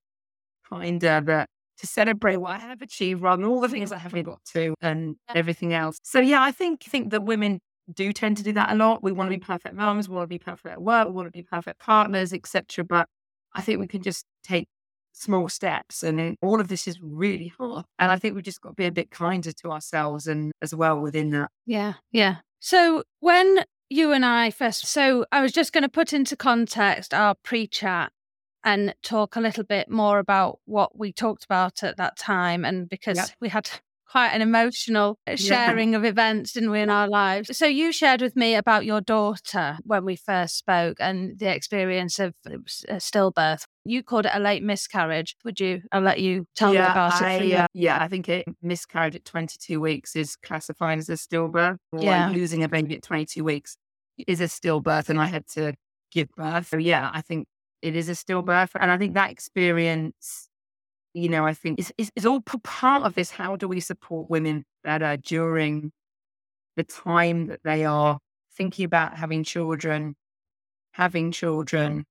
kinder, 0.69 1.21
but 1.21 1.49
to 1.79 1.87
celebrate 1.87 2.37
what 2.37 2.53
I 2.53 2.59
have 2.59 2.83
achieved 2.83 3.23
rather 3.23 3.43
than 3.43 3.51
all 3.51 3.61
the 3.61 3.69
things 3.69 3.93
I 3.93 3.99
haven't 3.99 4.23
got 4.25 4.45
to 4.53 4.75
and 4.81 5.17
everything 5.35 5.73
else. 5.73 5.99
So 6.03 6.21
yeah, 6.21 6.43
I 6.43 6.53
think 6.53 6.83
think 6.83 7.11
that 7.11 7.25
women 7.25 7.61
do 7.93 8.13
tend 8.13 8.37
to 8.39 8.43
do 8.43 8.53
that 8.53 8.73
a 8.73 8.75
lot. 8.75 9.03
We 9.03 9.13
want 9.13 9.31
to 9.31 9.37
be 9.37 9.45
perfect 9.45 9.75
moms, 9.75 10.09
we 10.09 10.15
want 10.15 10.25
to 10.25 10.29
be 10.29 10.39
perfect 10.39 10.73
at 10.73 10.83
work, 10.83 11.07
we 11.07 11.13
want 11.13 11.27
to 11.27 11.33
be 11.33 11.43
perfect 11.43 11.81
partners, 11.81 12.33
etc. 12.33 12.85
But 12.85 13.09
I 13.53 13.61
think 13.61 13.81
we 13.81 13.87
can 13.87 14.03
just 14.03 14.25
take 14.43 14.69
small 15.13 15.49
steps. 15.49 16.03
And 16.03 16.37
all 16.43 16.61
of 16.61 16.69
this 16.69 16.87
is 16.87 17.01
really 17.03 17.53
hard. 17.59 17.85
And 17.99 18.11
I 18.11 18.19
think 18.19 18.35
we've 18.35 18.45
just 18.45 18.61
got 18.61 18.71
to 18.71 18.75
be 18.75 18.87
a 18.87 18.93
bit 18.93 19.11
kinder 19.11 19.53
to 19.53 19.71
ourselves 19.71 20.27
and 20.27 20.53
as 20.63 20.75
well 20.75 20.99
within 21.01 21.31
that. 21.31 21.51
Yeah. 21.67 21.95
Yeah. 22.13 22.37
So 22.61 23.05
when 23.21 23.65
you 23.91 24.13
and 24.13 24.25
I 24.25 24.51
first, 24.51 24.87
so 24.87 25.27
I 25.31 25.41
was 25.41 25.53
just 25.53 25.73
going 25.73 25.83
to 25.83 25.89
put 25.89 26.13
into 26.13 26.37
context 26.37 27.15
our 27.15 27.35
pre 27.35 27.67
chat 27.67 28.13
and 28.65 28.95
talk 29.03 29.37
a 29.37 29.41
little 29.41 29.65
bit 29.65 29.91
more 29.91 30.19
about 30.19 30.59
what 30.65 30.99
we 30.99 31.13
talked 31.13 31.45
about 31.45 31.83
at 31.83 31.99
that 31.99 32.17
time. 32.17 32.65
And 32.65 32.89
because 32.89 33.19
yep. 33.19 33.29
we 33.41 33.51
had 33.51 33.71
quite 34.15 34.31
an 34.31 34.43
emotional 34.43 35.19
uh, 35.27 35.35
sharing 35.35 35.91
yeah. 35.91 35.99
of 35.99 36.05
events, 36.05 36.53
didn't 36.53 36.71
we, 36.71 36.81
in 36.81 36.89
our 36.89 37.09
lives? 37.09 37.57
So 37.59 37.67
you 37.67 37.91
shared 37.91 38.23
with 38.23 38.37
me 38.37 38.55
about 38.55 38.85
your 38.85 39.01
daughter 39.01 39.77
when 39.83 40.05
we 40.05 40.15
first 40.15 40.57
spoke 40.57 40.99
and 41.01 41.37
the 41.37 41.53
experience 41.53 42.21
of 42.21 42.33
uh, 42.49 42.53
a 42.89 42.95
uh, 42.95 42.99
stillbirth. 42.99 43.65
You 43.85 44.05
called 44.05 44.27
it 44.27 44.31
a 44.33 44.39
late 44.39 44.63
miscarriage. 44.63 45.35
Would 45.45 45.59
you? 45.59 45.83
I'll 45.91 46.01
let 46.01 46.21
you 46.21 46.47
tell 46.55 46.73
yeah, 46.73 46.85
me 46.85 46.91
about 46.93 47.23
I, 47.23 47.33
it. 47.33 47.53
Uh, 47.55 47.67
yeah, 47.75 47.99
I 48.01 48.07
think 48.07 48.29
it 48.29 48.47
miscarried 48.63 49.17
at 49.17 49.25
22 49.25 49.81
weeks 49.81 50.15
is 50.15 50.37
classified 50.37 50.99
as 50.99 51.09
a 51.09 51.15
stillbirth. 51.15 51.79
yeah. 51.99 52.31
losing 52.33 52.63
a 52.63 52.69
baby 52.69 52.95
at 52.95 53.03
22 53.03 53.43
weeks 53.43 53.77
is 54.29 54.41
a 54.41 54.45
stillbirth, 54.45 55.09
and 55.09 55.21
I 55.21 55.27
had 55.27 55.49
to 55.49 55.75
give 56.13 56.29
birth. 56.37 56.69
So 56.69 56.77
yeah, 56.77 57.11
I 57.13 57.21
think 57.21 57.49
it 57.83 57.97
is 57.97 58.09
a 58.09 58.13
stillbirth, 58.13 58.71
and 58.79 58.93
I 58.93 58.97
think 58.97 59.15
that 59.15 59.33
experience 59.33 60.49
you 61.15 61.29
know, 61.29 61.47
I 61.47 61.55
think 61.55 61.79
it's, 61.79 61.93
it's, 61.97 62.27
all 62.27 62.41
part 62.41 63.05
of 63.05 63.15
this. 63.15 63.31
How 63.31 63.55
do 63.57 63.69
we 63.69 63.81
support 63.81 64.29
women 64.29 64.65
better 64.83 65.17
during 65.17 65.93
the 66.77 66.83
time 66.83 67.47
that 67.47 67.61
they 67.63 67.85
are 67.85 68.19
thinking 68.57 68.85
about 68.85 69.17
having 69.17 69.45
children, 69.45 70.17
having 70.93 71.31
children, 71.31 72.05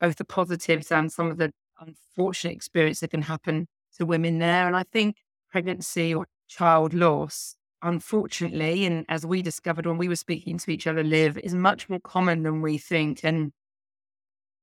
both 0.00 0.16
the 0.16 0.24
positives 0.24 0.90
and 0.90 1.12
some 1.12 1.30
of 1.30 1.36
the 1.36 1.52
unfortunate 1.78 2.54
experience 2.54 3.00
that 3.00 3.12
can 3.12 3.22
happen 3.22 3.68
to 3.96 4.04
women 4.04 4.40
there. 4.40 4.66
And 4.66 4.76
I 4.76 4.82
think 4.82 5.16
pregnancy 5.50 6.12
or 6.12 6.26
child 6.48 6.92
loss, 6.92 7.54
unfortunately, 7.82 8.84
and 8.84 9.04
as 9.08 9.24
we 9.24 9.42
discovered 9.42 9.86
when 9.86 9.98
we 9.98 10.08
were 10.08 10.16
speaking 10.16 10.58
to 10.58 10.70
each 10.72 10.88
other, 10.88 11.04
Liv, 11.04 11.38
is 11.38 11.54
much 11.54 11.88
more 11.88 12.00
common 12.00 12.42
than 12.42 12.62
we 12.62 12.78
think. 12.78 13.20
And 13.22 13.52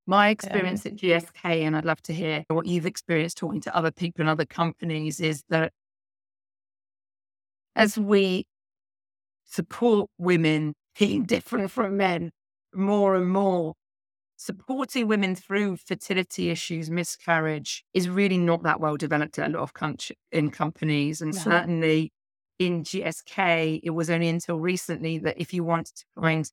my 0.07 0.29
experience 0.29 0.85
at 0.85 0.95
GSK, 0.95 1.61
and 1.61 1.75
I'd 1.75 1.85
love 1.85 2.01
to 2.03 2.13
hear 2.13 2.43
what 2.49 2.65
you've 2.65 2.85
experienced 2.85 3.37
talking 3.37 3.61
to 3.61 3.75
other 3.75 3.91
people 3.91 4.21
in 4.21 4.27
other 4.27 4.45
companies, 4.45 5.19
is 5.19 5.43
that 5.49 5.71
as 7.75 7.97
we 7.97 8.45
support 9.45 10.09
women 10.17 10.73
being 10.97 11.23
different 11.23 11.71
from 11.71 11.97
men 11.97 12.31
more 12.73 13.15
and 13.15 13.29
more, 13.29 13.73
supporting 14.37 15.07
women 15.07 15.35
through 15.35 15.77
fertility 15.77 16.49
issues, 16.49 16.89
miscarriage 16.89 17.83
is 17.93 18.09
really 18.09 18.37
not 18.37 18.63
that 18.63 18.79
well 18.79 18.97
developed 18.97 19.37
in 19.37 19.43
a 19.43 19.49
lot 19.49 19.61
of 19.61 19.73
country, 19.73 20.17
in 20.31 20.49
companies. 20.49 21.21
And 21.21 21.33
no. 21.33 21.41
certainly 21.41 22.11
in 22.57 22.83
GSK, 22.83 23.81
it 23.83 23.91
was 23.91 24.09
only 24.09 24.29
until 24.29 24.59
recently 24.59 25.19
that 25.19 25.39
if 25.39 25.53
you 25.53 25.63
wanted 25.63 25.95
to 25.95 26.05
find 26.19 26.49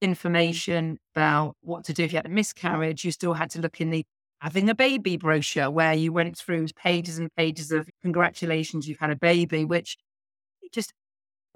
information 0.00 0.98
about 1.14 1.56
what 1.60 1.84
to 1.84 1.92
do 1.92 2.04
if 2.04 2.12
you 2.12 2.18
had 2.18 2.26
a 2.26 2.30
miscarriage, 2.30 3.04
you 3.04 3.10
still 3.10 3.34
had 3.34 3.50
to 3.50 3.60
look 3.60 3.80
in 3.80 3.90
the 3.90 4.04
having 4.40 4.68
a 4.68 4.74
baby 4.74 5.16
brochure 5.16 5.70
where 5.70 5.94
you 5.94 6.12
went 6.12 6.36
through 6.36 6.66
pages 6.76 7.18
and 7.18 7.34
pages 7.36 7.72
of 7.72 7.88
congratulations, 8.02 8.86
you've 8.86 8.98
had 8.98 9.10
a 9.10 9.16
baby, 9.16 9.64
which 9.64 9.96
just 10.72 10.92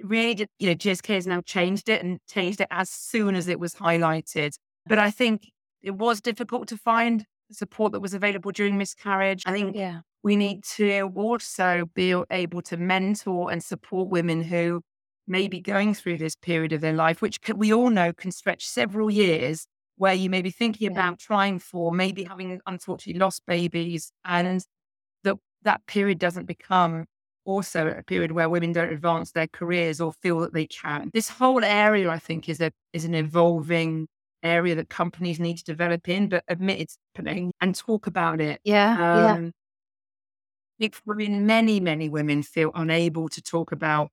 really, 0.02 0.34
did, 0.34 0.48
you 0.58 0.68
know, 0.68 0.74
GSK 0.74 1.14
has 1.14 1.26
now 1.26 1.40
changed 1.42 1.88
it 1.88 2.02
and 2.02 2.18
changed 2.28 2.60
it 2.60 2.68
as 2.70 2.88
soon 2.88 3.34
as 3.34 3.48
it 3.48 3.60
was 3.60 3.74
highlighted. 3.74 4.54
But 4.86 4.98
I 4.98 5.10
think 5.10 5.50
it 5.82 5.92
was 5.92 6.20
difficult 6.20 6.68
to 6.68 6.76
find 6.76 7.24
support 7.52 7.92
that 7.92 8.00
was 8.00 8.14
available 8.14 8.52
during 8.52 8.78
miscarriage. 8.78 9.42
I 9.44 9.52
think 9.52 9.76
yeah. 9.76 10.00
we 10.22 10.36
need 10.36 10.64
to 10.76 11.10
also 11.14 11.84
be 11.94 12.14
able 12.30 12.62
to 12.62 12.76
mentor 12.76 13.50
and 13.50 13.62
support 13.62 14.08
women 14.08 14.42
who 14.42 14.82
may 15.30 15.48
be 15.48 15.60
going 15.60 15.94
through 15.94 16.18
this 16.18 16.34
period 16.34 16.72
of 16.72 16.80
their 16.80 16.92
life, 16.92 17.22
which 17.22 17.38
we 17.54 17.72
all 17.72 17.88
know 17.88 18.12
can 18.12 18.32
stretch 18.32 18.66
several 18.66 19.10
years, 19.10 19.66
where 19.96 20.14
you 20.14 20.28
may 20.28 20.42
be 20.42 20.50
thinking 20.50 20.86
yeah. 20.86 20.92
about 20.92 21.18
trying 21.18 21.58
for, 21.58 21.92
maybe 21.92 22.24
having 22.24 22.60
unfortunately 22.66 23.18
lost 23.18 23.42
babies, 23.46 24.12
and 24.24 24.64
that 25.24 25.36
that 25.62 25.86
period 25.86 26.18
doesn't 26.18 26.46
become 26.46 27.06
also 27.44 27.88
a 27.88 28.02
period 28.02 28.32
where 28.32 28.48
women 28.48 28.72
don't 28.72 28.92
advance 28.92 29.32
their 29.32 29.46
careers 29.46 30.00
or 30.00 30.12
feel 30.12 30.40
that 30.40 30.52
they 30.52 30.66
can. 30.66 31.10
This 31.14 31.28
whole 31.28 31.64
area, 31.64 32.10
I 32.10 32.18
think, 32.18 32.48
is 32.48 32.60
a 32.60 32.72
is 32.92 33.04
an 33.04 33.14
evolving 33.14 34.08
area 34.42 34.74
that 34.74 34.88
companies 34.88 35.38
need 35.38 35.58
to 35.58 35.64
develop 35.64 36.08
in, 36.08 36.28
but 36.28 36.44
admit 36.48 36.80
it's 36.80 36.96
happening 37.14 37.52
and 37.60 37.74
talk 37.74 38.06
about 38.06 38.40
it. 38.40 38.60
Yeah. 38.64 38.92
Um, 38.92 39.52
yeah. 40.78 40.88
women, 41.04 41.46
many, 41.46 41.78
many 41.78 42.08
women 42.08 42.42
feel 42.42 42.70
unable 42.74 43.28
to 43.28 43.42
talk 43.42 43.72
about 43.72 44.10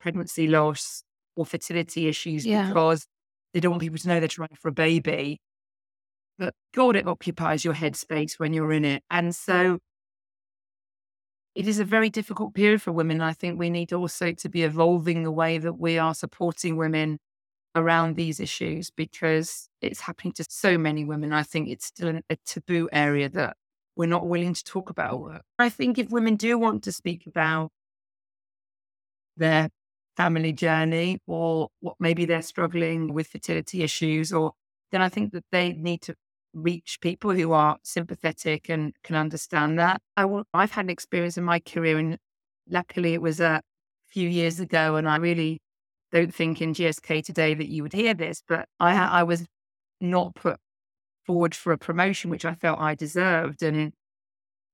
pregnancy 0.00 0.46
loss 0.46 1.02
or 1.34 1.46
fertility 1.46 2.08
issues 2.08 2.46
yeah. 2.46 2.68
because 2.68 3.06
they 3.52 3.60
don't 3.60 3.72
want 3.72 3.82
people 3.82 3.98
to 3.98 4.08
know 4.08 4.18
they're 4.20 4.28
trying 4.28 4.48
for 4.54 4.68
a 4.68 4.72
baby. 4.72 5.40
But 6.38 6.54
God, 6.74 6.96
it 6.96 7.06
occupies 7.06 7.64
your 7.64 7.74
headspace 7.74 8.38
when 8.38 8.52
you're 8.52 8.72
in 8.72 8.84
it. 8.84 9.02
And 9.10 9.34
so 9.34 9.78
it 11.54 11.66
is 11.66 11.78
a 11.78 11.84
very 11.84 12.10
difficult 12.10 12.54
period 12.54 12.82
for 12.82 12.92
women. 12.92 13.22
I 13.22 13.32
think 13.32 13.58
we 13.58 13.70
need 13.70 13.92
also 13.92 14.32
to 14.32 14.48
be 14.48 14.62
evolving 14.62 15.22
the 15.22 15.30
way 15.30 15.56
that 15.56 15.78
we 15.78 15.98
are 15.98 16.14
supporting 16.14 16.76
women 16.76 17.18
around 17.74 18.16
these 18.16 18.40
issues 18.40 18.90
because 18.90 19.68
it's 19.80 20.00
happening 20.00 20.32
to 20.34 20.44
so 20.48 20.76
many 20.76 21.04
women. 21.04 21.32
I 21.32 21.42
think 21.42 21.68
it's 21.68 21.86
still 21.86 22.20
a 22.28 22.36
taboo 22.44 22.88
area 22.92 23.28
that 23.30 23.56
we're 23.96 24.06
not 24.06 24.26
willing 24.26 24.52
to 24.52 24.64
talk 24.64 24.90
about. 24.90 25.42
I 25.58 25.70
think 25.70 25.98
if 25.98 26.10
women 26.10 26.36
do 26.36 26.58
want 26.58 26.84
to 26.84 26.92
speak 26.92 27.26
about 27.26 27.70
their 29.36 29.70
family 30.16 30.52
journey 30.52 31.18
or 31.26 31.68
what 31.80 31.96
maybe 32.00 32.24
they're 32.24 32.42
struggling 32.42 33.12
with 33.12 33.26
fertility 33.26 33.82
issues 33.82 34.32
or 34.32 34.52
then 34.92 35.02
I 35.02 35.08
think 35.08 35.32
that 35.32 35.44
they 35.52 35.72
need 35.72 36.02
to 36.02 36.14
reach 36.54 36.98
people 37.00 37.32
who 37.32 37.52
are 37.52 37.76
sympathetic 37.82 38.68
and 38.70 38.94
can 39.02 39.16
understand 39.16 39.78
that. 39.78 40.00
I 40.16 40.24
will, 40.24 40.44
I've 40.54 40.70
had 40.72 40.86
an 40.86 40.90
experience 40.90 41.36
in 41.36 41.44
my 41.44 41.60
career 41.60 41.98
and 41.98 42.18
luckily 42.68 43.14
it 43.14 43.20
was 43.20 43.40
a 43.40 43.60
few 44.06 44.28
years 44.28 44.58
ago 44.60 44.96
and 44.96 45.08
I 45.08 45.16
really 45.16 45.60
don't 46.12 46.34
think 46.34 46.62
in 46.62 46.72
GSK 46.72 47.24
today 47.24 47.54
that 47.54 47.68
you 47.68 47.82
would 47.82 47.92
hear 47.92 48.14
this, 48.14 48.42
but 48.46 48.66
I, 48.80 48.94
I 48.94 49.22
was 49.22 49.46
not 50.00 50.34
put 50.34 50.58
forward 51.26 51.54
for 51.54 51.72
a 51.72 51.78
promotion, 51.78 52.30
which 52.30 52.44
I 52.44 52.54
felt 52.54 52.80
I 52.80 52.94
deserved. 52.94 53.62
And 53.62 53.92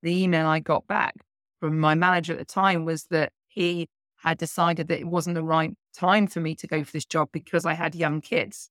the 0.03 0.23
email 0.23 0.47
I 0.47 0.61
got 0.61 0.87
back 0.87 1.15
from 1.61 1.81
my 1.81 1.95
manager 1.95 2.35
at 2.35 2.39
the 2.39 2.45
time 2.45 2.85
was 2.85 3.05
that 3.05 3.33
he 3.49 3.89
had 4.23 4.39
decided 4.39 4.89
that 4.89 5.01
it 5.01 5.07
wasn't 5.07 5.35
the 5.35 5.43
right 5.43 5.75
time 5.97 6.27
for 6.27 6.41
me 6.41 6.55
to 6.55 6.67
go 6.67 6.85
for 6.85 6.93
this 6.93 7.05
job 7.05 7.29
because 7.33 7.67
I 7.67 7.75
had 7.75 7.95
young 7.95 8.21
kids. 8.21 8.71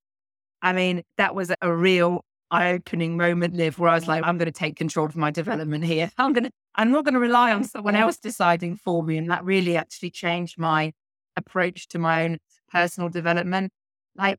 I 0.61 0.73
mean, 0.73 1.03
that 1.17 1.35
was 1.35 1.51
a 1.61 1.73
real 1.73 2.23
eye-opening 2.51 3.17
moment, 3.17 3.55
Liv, 3.55 3.77
where 3.77 3.89
I 3.89 3.95
was 3.95 4.07
like, 4.07 4.23
I'm 4.23 4.37
going 4.37 4.45
to 4.45 4.51
take 4.51 4.75
control 4.75 5.05
of 5.05 5.15
my 5.15 5.31
development 5.31 5.83
here. 5.83 6.11
I'm 6.17 6.33
going 6.33 6.45
to, 6.45 6.51
I'm 6.75 6.91
not 6.91 7.03
going 7.03 7.15
to 7.15 7.19
rely 7.19 7.51
on 7.51 7.63
someone 7.63 7.95
else 7.95 8.17
deciding 8.17 8.77
for 8.77 9.03
me. 9.03 9.17
And 9.17 9.29
that 9.29 9.43
really 9.43 9.75
actually 9.75 10.11
changed 10.11 10.57
my 10.57 10.93
approach 11.35 11.87
to 11.89 11.99
my 11.99 12.23
own 12.23 12.37
personal 12.69 13.09
development. 13.09 13.71
Like, 14.15 14.37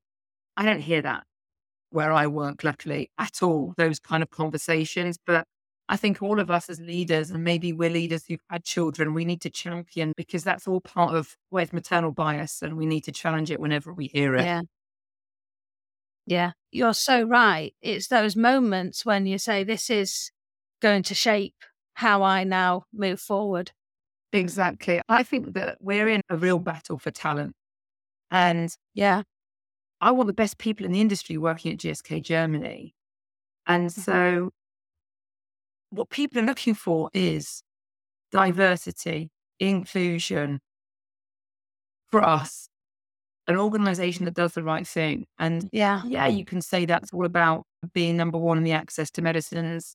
I 0.56 0.64
don't 0.64 0.80
hear 0.80 1.02
that 1.02 1.24
where 1.90 2.12
I 2.12 2.26
work, 2.26 2.64
luckily, 2.64 3.10
at 3.18 3.42
all, 3.42 3.74
those 3.76 4.00
kind 4.00 4.22
of 4.22 4.30
conversations. 4.30 5.18
But 5.26 5.46
I 5.92 5.96
think 5.96 6.22
all 6.22 6.40
of 6.40 6.50
us 6.50 6.70
as 6.70 6.80
leaders, 6.80 7.30
and 7.30 7.44
maybe 7.44 7.74
we're 7.74 7.90
leaders 7.90 8.24
who've 8.24 8.40
had 8.48 8.64
children, 8.64 9.12
we 9.12 9.26
need 9.26 9.42
to 9.42 9.50
champion 9.50 10.14
because 10.16 10.42
that's 10.42 10.66
all 10.66 10.80
part 10.80 11.14
of 11.14 11.36
where's 11.50 11.70
maternal 11.70 12.12
bias, 12.12 12.62
and 12.62 12.78
we 12.78 12.86
need 12.86 13.02
to 13.02 13.12
challenge 13.12 13.50
it 13.50 13.60
whenever 13.60 13.92
we 13.92 14.06
hear 14.06 14.34
it. 14.34 14.46
Yeah. 14.46 14.62
Yeah, 16.24 16.52
you're 16.70 16.94
so 16.94 17.24
right. 17.24 17.74
It's 17.82 18.08
those 18.08 18.36
moments 18.36 19.04
when 19.04 19.26
you 19.26 19.36
say, 19.36 19.64
This 19.64 19.90
is 19.90 20.30
going 20.80 21.02
to 21.02 21.14
shape 21.14 21.56
how 21.92 22.22
I 22.22 22.44
now 22.44 22.84
move 22.94 23.20
forward. 23.20 23.72
Exactly. 24.32 25.02
I 25.10 25.22
think 25.24 25.52
that 25.52 25.76
we're 25.82 26.08
in 26.08 26.22
a 26.30 26.38
real 26.38 26.58
battle 26.58 26.98
for 26.98 27.10
talent. 27.10 27.52
And 28.30 28.74
yeah, 28.94 29.24
I 30.00 30.12
want 30.12 30.28
the 30.28 30.32
best 30.32 30.56
people 30.56 30.86
in 30.86 30.92
the 30.92 31.02
industry 31.02 31.36
working 31.36 31.70
at 31.72 31.80
GSK 31.80 32.22
Germany. 32.22 32.94
And 33.66 33.90
mm-hmm. 33.90 34.00
so 34.00 34.52
what 35.92 36.10
people 36.10 36.40
are 36.40 36.46
looking 36.46 36.74
for 36.74 37.10
is 37.12 37.62
diversity, 38.30 39.30
inclusion 39.60 40.60
for 42.10 42.22
us, 42.22 42.68
an 43.46 43.56
organization 43.56 44.24
that 44.24 44.34
does 44.34 44.54
the 44.54 44.62
right 44.62 44.86
thing. 44.86 45.26
And 45.38 45.68
yeah, 45.72 46.02
yeah, 46.06 46.26
you 46.26 46.44
can 46.44 46.62
say 46.62 46.86
that's 46.86 47.12
all 47.12 47.26
about 47.26 47.64
being 47.92 48.16
number 48.16 48.38
one 48.38 48.58
in 48.58 48.64
the 48.64 48.72
access 48.72 49.10
to 49.12 49.22
medicines 49.22 49.94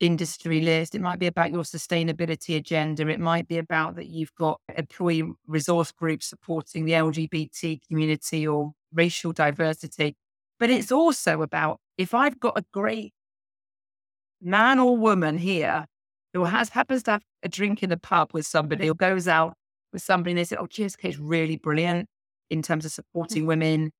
industry 0.00 0.62
list. 0.62 0.94
It 0.94 1.02
might 1.02 1.18
be 1.18 1.26
about 1.26 1.52
your 1.52 1.62
sustainability 1.62 2.56
agenda. 2.56 3.06
It 3.06 3.20
might 3.20 3.46
be 3.46 3.58
about 3.58 3.96
that 3.96 4.06
you've 4.06 4.34
got 4.34 4.58
employee 4.76 5.30
resource 5.46 5.92
groups 5.92 6.26
supporting 6.26 6.86
the 6.86 6.92
LGBT 6.92 7.80
community 7.86 8.46
or 8.46 8.72
racial 8.92 9.32
diversity. 9.32 10.16
But 10.58 10.70
it's 10.70 10.90
also 10.90 11.42
about 11.42 11.78
if 11.98 12.14
I've 12.14 12.40
got 12.40 12.58
a 12.58 12.64
great 12.72 13.12
man 14.40 14.78
or 14.78 14.96
woman 14.96 15.38
here 15.38 15.86
who 16.32 16.44
has 16.44 16.70
happens 16.70 17.02
to 17.04 17.12
have 17.12 17.22
a 17.42 17.48
drink 17.48 17.82
in 17.82 17.90
the 17.90 17.96
pub 17.96 18.30
with 18.32 18.46
somebody 18.46 18.88
or 18.88 18.94
goes 18.94 19.26
out 19.28 19.54
with 19.92 20.02
somebody 20.02 20.32
and 20.32 20.38
they 20.38 20.44
say, 20.44 20.56
Oh, 20.56 20.66
GSK 20.66 21.08
is 21.08 21.18
really 21.18 21.56
brilliant 21.56 22.08
in 22.50 22.62
terms 22.62 22.84
of 22.84 22.90
mm-hmm. 22.90 23.02
supporting 23.02 23.46
women 23.46 23.92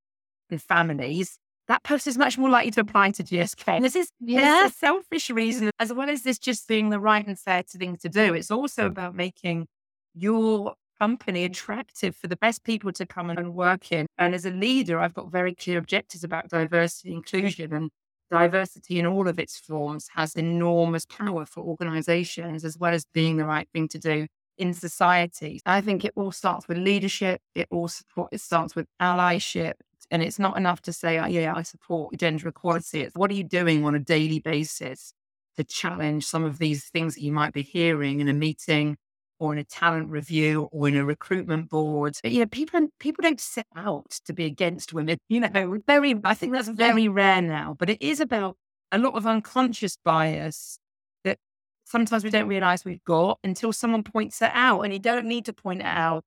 and 0.51 0.63
families, 0.63 1.39
that 1.69 1.83
person 1.85 2.11
is 2.11 2.19
much 2.19 2.37
more 2.37 2.51
likely 2.51 2.73
to 2.73 2.81
apply 2.81 3.13
to 3.13 3.23
GSK. 3.23 3.63
And 3.69 3.85
this 3.85 3.95
is 3.95 4.11
yeah. 4.19 4.67
a 4.67 4.71
selfish 4.71 5.31
reason, 5.31 5.71
as 5.79 5.93
well 5.93 6.11
as 6.11 6.23
this 6.23 6.39
just 6.39 6.67
being 6.67 6.91
the 6.91 6.99
right 6.99 7.25
and 7.25 7.39
fair 7.39 7.63
thing 7.63 7.97
to 7.99 8.09
do. 8.09 8.35
It's 8.35 8.51
also 8.51 8.85
mm. 8.85 8.91
about 8.91 9.15
making 9.15 9.69
your 10.15 10.75
company 10.99 11.45
attractive 11.45 12.17
for 12.17 12.27
the 12.27 12.37
best 12.37 12.65
people 12.65 12.93
to 12.93 13.07
come 13.07 13.31
and 13.31 13.55
work 13.55 13.93
in. 13.93 14.07
And 14.19 14.35
as 14.35 14.45
a 14.45 14.51
leader, 14.51 14.99
I've 14.99 15.15
got 15.15 15.31
very 15.31 15.55
clear 15.55 15.79
objectives 15.79 16.25
about 16.25 16.49
diversity, 16.49 17.13
inclusion, 17.13 17.73
and 17.73 17.91
diversity 18.31 18.99
in 18.99 19.07
all 19.07 19.29
of 19.29 19.39
its 19.39 19.59
forms 19.59 20.09
has 20.15 20.35
enormous 20.35 21.07
power 21.07 21.45
for 21.45 21.61
organizations 21.63 22.65
as 22.65 22.79
well 22.79 22.95
as 22.95 23.05
being 23.13 23.37
the 23.37 23.45
right 23.45 23.69
thing 23.73 23.89
to 23.89 23.99
do 23.99 24.27
in 24.59 24.75
society. 24.75 25.61
I 25.67 25.81
think 25.81 26.05
it 26.05 26.13
all 26.17 26.33
starts 26.33 26.69
with 26.69 26.79
leadership. 26.79 27.41
It 27.55 27.67
all 27.71 27.89
support, 27.89 28.29
it 28.33 28.41
starts 28.41 28.77
with 28.77 28.87
allyship. 29.01 29.75
And 30.11 30.23
it's 30.23 30.39
not 30.39 30.57
enough 30.57 30.83
to 30.83 30.93
say, 30.93 31.19
oh, 31.19 31.27
yeah, 31.27 31.55
I 31.55 31.63
support 31.63 32.17
gender 32.17 32.49
equality. 32.49 33.03
It's 33.03 33.15
what 33.15 33.31
are 33.31 33.35
you 33.35 33.45
doing 33.45 33.85
on 33.85 33.95
a 33.95 34.01
daily 34.01 34.41
basis 34.41 35.13
to 35.57 35.65
challenge 35.65 36.27
some 36.27 36.45
of 36.45 36.59
these 36.59 36.85
things 36.87 37.15
that 37.15 37.23
you 37.23 37.33
might 37.33 37.53
be 37.53 37.63
hearing 37.63 38.21
in 38.21 38.29
a 38.29 38.33
meeting 38.33 38.97
or 39.41 39.55
in 39.55 39.59
a 39.59 39.65
talent 39.65 40.11
review 40.11 40.69
or 40.71 40.87
in 40.87 40.97
a 40.97 41.05
recruitment 41.05 41.71
board. 41.71 42.17
You 42.23 42.41
know, 42.41 42.47
people 42.47 42.89
people 43.01 43.23
don't 43.23 43.41
set 43.41 43.67
out 43.75 44.11
to 44.27 44.33
be 44.33 44.45
against 44.45 44.93
women. 44.93 45.17
You 45.29 45.41
know, 45.41 45.81
very 45.87 46.15
I 46.25 46.35
think 46.35 46.53
that's 46.53 46.69
very 46.69 47.09
rare 47.09 47.41
now. 47.41 47.75
But 47.79 47.89
it 47.89 48.03
is 48.03 48.21
about 48.21 48.57
a 48.93 48.99
lot 48.99 49.15
of 49.15 49.27
unconscious 49.27 49.97
bias 50.05 50.79
that 51.25 51.39
sometimes 51.85 52.25
we 52.25 52.31
don't 52.31 52.49
realize 52.49 52.85
we've 52.85 53.05
got 53.05 53.39
until 53.45 53.73
someone 53.73 54.03
points 54.03 54.43
it 54.43 54.51
out. 54.53 54.83
And 54.83 54.93
you 54.93 54.99
don't 54.99 55.27
need 55.27 55.45
to 55.47 55.53
point 55.53 55.81
it 55.81 55.87
out 55.87 56.25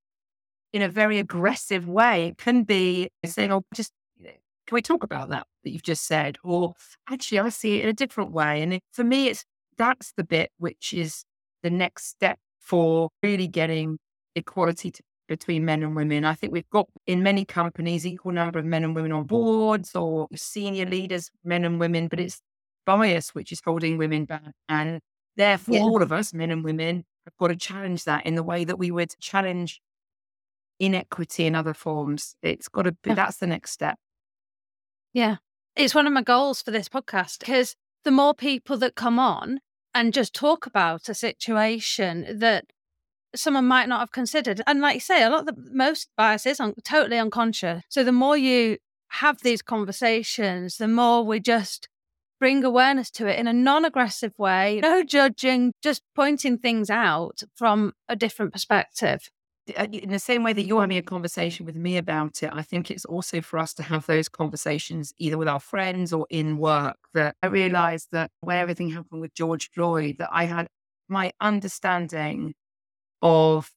in 0.71 0.81
a 0.81 0.89
very 0.89 1.19
aggressive 1.19 1.87
way. 1.87 2.27
It 2.27 2.37
can 2.37 2.63
be 2.63 3.09
saying, 3.25 3.51
"Oh, 3.51 3.63
just 3.75 3.91
can 4.21 4.75
we 4.75 4.81
talk 4.81 5.03
about 5.03 5.29
that 5.29 5.45
that 5.63 5.71
you've 5.71 5.83
just 5.83 6.05
said?" 6.07 6.37
Or 6.43 6.73
actually, 7.09 7.39
I 7.39 7.49
see 7.49 7.77
it 7.77 7.83
in 7.83 7.89
a 7.89 7.93
different 7.93 8.31
way. 8.31 8.61
And 8.63 8.75
it, 8.75 8.81
for 8.91 9.03
me, 9.03 9.27
it's 9.27 9.43
that's 9.77 10.13
the 10.15 10.23
bit 10.23 10.51
which 10.57 10.93
is 10.93 11.25
the 11.61 11.69
next 11.69 12.07
step 12.07 12.39
for 12.63 13.09
really 13.21 13.47
getting 13.47 13.99
equality 14.35 14.91
to, 14.91 15.03
between 15.27 15.65
men 15.65 15.83
and 15.83 15.95
women. 15.95 16.25
I 16.25 16.33
think 16.33 16.53
we've 16.53 16.69
got 16.69 16.87
in 17.05 17.23
many 17.23 17.45
companies 17.45 18.05
equal 18.05 18.31
number 18.31 18.59
of 18.59 18.65
men 18.65 18.83
and 18.83 18.95
women 18.95 19.11
on 19.11 19.25
boards 19.25 19.95
or 19.95 20.27
senior 20.35 20.85
leaders, 20.85 21.29
men 21.43 21.65
and 21.65 21.79
women, 21.79 22.07
but 22.07 22.19
it's 22.19 22.41
bias 22.85 23.29
which 23.29 23.51
is 23.51 23.61
holding 23.63 23.97
women 23.97 24.25
back. 24.25 24.51
And 24.67 24.99
therefore, 25.35 25.75
yeah. 25.75 25.81
all 25.81 26.01
of 26.01 26.11
us, 26.11 26.33
men 26.33 26.51
and 26.51 26.63
women, 26.63 27.03
have 27.25 27.37
got 27.39 27.47
to 27.47 27.55
challenge 27.55 28.03
that 28.05 28.25
in 28.25 28.35
the 28.35 28.43
way 28.43 28.63
that 28.65 28.77
we 28.77 28.91
would 28.91 29.13
challenge 29.19 29.81
inequity 30.79 31.45
in 31.45 31.55
other 31.55 31.73
forms. 31.73 32.35
It's 32.41 32.67
got 32.67 32.83
to 32.83 32.91
be, 32.91 33.09
yeah. 33.11 33.15
that's 33.15 33.37
the 33.37 33.47
next 33.47 33.71
step. 33.71 33.97
Yeah. 35.13 35.37
It's 35.75 35.95
one 35.95 36.07
of 36.07 36.13
my 36.13 36.21
goals 36.21 36.61
for 36.61 36.71
this 36.71 36.89
podcast 36.89 37.39
because 37.39 37.75
the 38.03 38.11
more 38.11 38.33
people 38.33 38.77
that 38.77 38.95
come 38.95 39.19
on, 39.19 39.59
and 39.93 40.13
just 40.13 40.33
talk 40.33 40.65
about 40.65 41.09
a 41.09 41.13
situation 41.13 42.39
that 42.39 42.65
someone 43.35 43.67
might 43.67 43.89
not 43.89 43.99
have 43.99 44.11
considered. 44.11 44.61
And 44.67 44.81
like 44.81 44.95
you 44.95 44.99
say, 44.99 45.23
a 45.23 45.29
lot 45.29 45.41
of 45.41 45.55
the 45.55 45.69
most 45.71 46.09
bias 46.17 46.45
is 46.45 46.59
un- 46.59 46.75
totally 46.83 47.17
unconscious. 47.17 47.83
So 47.89 48.03
the 48.03 48.11
more 48.11 48.37
you 48.37 48.77
have 49.09 49.41
these 49.41 49.61
conversations, 49.61 50.77
the 50.77 50.87
more 50.87 51.23
we 51.23 51.39
just 51.39 51.87
bring 52.39 52.63
awareness 52.63 53.09
to 53.09 53.27
it 53.27 53.39
in 53.39 53.47
a 53.47 53.53
non 53.53 53.85
aggressive 53.85 54.33
way, 54.37 54.79
no 54.81 55.03
judging, 55.03 55.73
just 55.81 56.01
pointing 56.15 56.57
things 56.57 56.89
out 56.89 57.43
from 57.55 57.93
a 58.09 58.15
different 58.15 58.51
perspective. 58.51 59.29
Uh, 59.77 59.87
in 59.93 60.09
the 60.09 60.19
same 60.19 60.43
way 60.43 60.51
that 60.51 60.63
you're 60.63 60.81
having 60.81 60.97
a 60.97 61.01
conversation 61.01 61.65
with 61.65 61.75
me 61.75 61.95
about 61.95 62.43
it, 62.43 62.49
I 62.51 62.63
think 62.63 62.91
it's 62.91 63.05
also 63.05 63.39
for 63.39 63.57
us 63.57 63.73
to 63.75 63.83
have 63.83 64.05
those 64.05 64.27
conversations 64.27 65.13
either 65.17 65.37
with 65.37 65.47
our 65.47 65.59
friends 65.59 66.11
or 66.11 66.27
in 66.29 66.57
work. 66.57 66.97
That 67.13 67.35
I 67.41 67.47
realized 67.47 68.09
that 68.11 68.31
where 68.41 68.59
everything 68.59 68.89
happened 68.89 69.21
with 69.21 69.33
George 69.33 69.69
Floyd, 69.71 70.17
that 70.19 70.29
I 70.31 70.45
had 70.45 70.67
my 71.07 71.31
understanding 71.39 72.55
of 73.21 73.71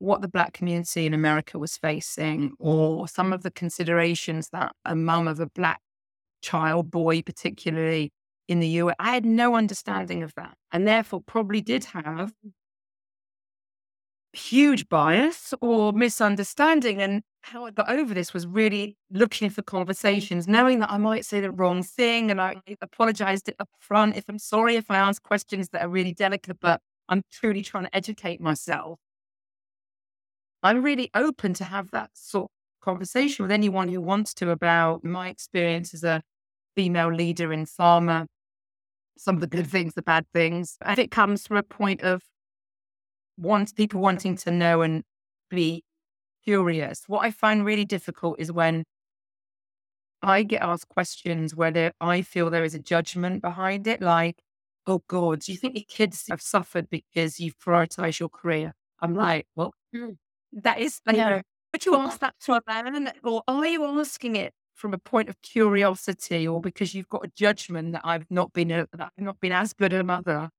what 0.00 0.22
the 0.22 0.28
Black 0.28 0.52
community 0.52 1.06
in 1.06 1.14
America 1.14 1.58
was 1.58 1.76
facing, 1.76 2.54
or 2.58 3.06
some 3.06 3.32
of 3.32 3.42
the 3.42 3.52
considerations 3.52 4.48
that 4.50 4.72
a 4.84 4.96
mum 4.96 5.28
of 5.28 5.38
a 5.38 5.46
Black 5.46 5.80
child, 6.42 6.90
boy 6.90 7.22
particularly 7.22 8.12
in 8.48 8.60
the 8.60 8.68
US, 8.68 8.96
I 8.98 9.14
had 9.14 9.24
no 9.24 9.54
understanding 9.54 10.22
of 10.22 10.34
that. 10.34 10.54
And 10.72 10.86
therefore, 10.86 11.22
probably 11.24 11.60
did 11.60 11.84
have 11.84 12.32
huge 14.34 14.88
bias 14.88 15.54
or 15.60 15.92
misunderstanding. 15.92 17.00
And 17.00 17.22
how 17.42 17.64
I 17.66 17.70
got 17.70 17.90
over 17.90 18.14
this 18.14 18.32
was 18.34 18.46
really 18.46 18.96
looking 19.10 19.50
for 19.50 19.62
conversations, 19.62 20.48
knowing 20.48 20.80
that 20.80 20.90
I 20.90 20.98
might 20.98 21.24
say 21.24 21.40
the 21.40 21.50
wrong 21.50 21.82
thing. 21.82 22.30
And 22.30 22.40
I 22.40 22.56
apologized 22.80 23.50
up 23.58 23.68
front 23.78 24.16
if 24.16 24.24
I'm 24.28 24.38
sorry 24.38 24.76
if 24.76 24.90
I 24.90 24.96
ask 24.96 25.22
questions 25.22 25.68
that 25.70 25.82
are 25.82 25.88
really 25.88 26.12
delicate, 26.12 26.58
but 26.60 26.80
I'm 27.08 27.22
truly 27.32 27.62
trying 27.62 27.84
to 27.84 27.96
educate 27.96 28.40
myself. 28.40 28.98
I'm 30.62 30.82
really 30.82 31.10
open 31.14 31.52
to 31.54 31.64
have 31.64 31.90
that 31.90 32.10
sort 32.14 32.44
of 32.44 32.84
conversation 32.84 33.44
with 33.44 33.52
anyone 33.52 33.88
who 33.88 34.00
wants 34.00 34.32
to 34.34 34.50
about 34.50 35.04
my 35.04 35.28
experience 35.28 35.92
as 35.92 36.02
a 36.02 36.22
female 36.74 37.12
leader 37.12 37.52
in 37.52 37.66
pharma, 37.66 38.26
some 39.18 39.34
of 39.36 39.40
the 39.42 39.46
good 39.46 39.66
things, 39.66 39.94
the 39.94 40.02
bad 40.02 40.26
things. 40.32 40.76
And 40.80 40.98
it 40.98 41.10
comes 41.10 41.46
from 41.46 41.58
a 41.58 41.62
point 41.62 42.00
of 42.00 42.22
want 43.38 43.74
people 43.76 44.00
wanting 44.00 44.36
to 44.38 44.50
know 44.50 44.82
and 44.82 45.02
be 45.50 45.82
curious. 46.44 47.04
What 47.06 47.24
I 47.24 47.30
find 47.30 47.64
really 47.64 47.84
difficult 47.84 48.40
is 48.40 48.52
when 48.52 48.84
I 50.22 50.42
get 50.42 50.62
asked 50.62 50.88
questions 50.88 51.54
where 51.54 51.92
I 52.00 52.22
feel 52.22 52.50
there 52.50 52.64
is 52.64 52.74
a 52.74 52.78
judgment 52.78 53.42
behind 53.42 53.86
it, 53.86 54.00
like, 54.00 54.42
oh 54.86 55.02
God, 55.08 55.40
do 55.40 55.52
you 55.52 55.58
think 55.58 55.74
your 55.76 55.84
kids 55.88 56.26
have 56.30 56.40
suffered 56.40 56.88
because 56.90 57.40
you've 57.40 57.58
prioritized 57.58 58.20
your 58.20 58.28
career? 58.30 58.72
I'm 59.00 59.14
like, 59.14 59.46
well, 59.54 59.74
hmm, 59.92 60.10
that 60.52 60.78
is, 60.78 61.00
you 61.06 61.24
know, 61.24 61.42
but 61.72 61.84
you 61.84 61.94
ask 61.96 62.20
that 62.20 62.34
to 62.42 62.54
a 62.54 62.60
man, 62.66 63.12
or 63.22 63.42
are 63.48 63.66
you 63.66 63.84
asking 64.00 64.36
it 64.36 64.52
from 64.74 64.94
a 64.94 64.98
point 64.98 65.28
of 65.28 65.40
curiosity, 65.42 66.46
or 66.48 66.60
because 66.60 66.94
you've 66.94 67.08
got 67.08 67.24
a 67.24 67.28
judgment 67.36 67.92
that 67.92 68.02
I've 68.04 68.26
not 68.30 68.52
been 68.52 68.70
a, 68.70 68.86
that 68.92 69.12
I've 69.18 69.24
not 69.24 69.40
been 69.40 69.52
as 69.52 69.72
good 69.72 69.92
a 69.92 70.02
mother 70.04 70.50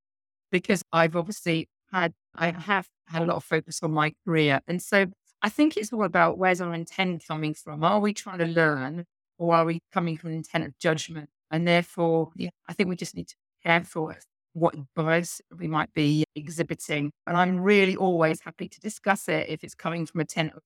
because 0.52 0.84
I've 0.94 1.16
obviously 1.16 1.70
had 1.92 2.14
I 2.36 2.52
have 2.52 2.88
had 3.08 3.22
a 3.22 3.26
lot 3.26 3.38
of 3.38 3.44
focus 3.44 3.82
on 3.84 3.92
my 3.92 4.14
career. 4.26 4.62
And 4.68 4.82
so 4.82 5.08
I 5.42 5.50
think 5.50 5.78
it's 5.78 5.94
all 5.94 6.04
about 6.04 6.38
where's 6.38 6.62
our 6.62 6.74
intent 6.74 7.24
coming 7.28 7.54
from? 7.54 7.84
Are 7.84 8.00
we 8.00 8.14
trying 8.14 8.40
to 8.40 8.46
learn 8.46 9.06
or 9.38 9.56
are 9.56 9.66
we 9.66 9.80
coming 9.94 10.18
from 10.18 10.32
an 10.32 10.38
intent 10.38 10.66
of 10.66 10.78
judgment? 10.80 11.30
And 11.52 11.68
therefore, 11.68 12.32
yeah, 12.36 12.50
I 12.68 12.74
think 12.74 12.90
we 12.90 12.96
just 12.96 13.16
need 13.16 13.28
to 13.28 13.36
be 13.36 13.70
careful 13.70 14.12
what 14.54 14.74
bias 14.96 15.42
we 15.56 15.68
might 15.68 15.94
be 15.94 16.24
exhibiting. 16.34 17.12
And 17.28 17.38
I'm 17.38 17.60
really 17.60 17.96
always 17.96 18.40
happy 18.42 18.70
to 18.70 18.80
discuss 18.80 19.28
it 19.28 19.50
if 19.50 19.64
it's 19.64 19.76
coming 19.76 20.06
from 20.06 20.22
a 20.22 20.24
intent 20.24 20.54
of 20.54 20.64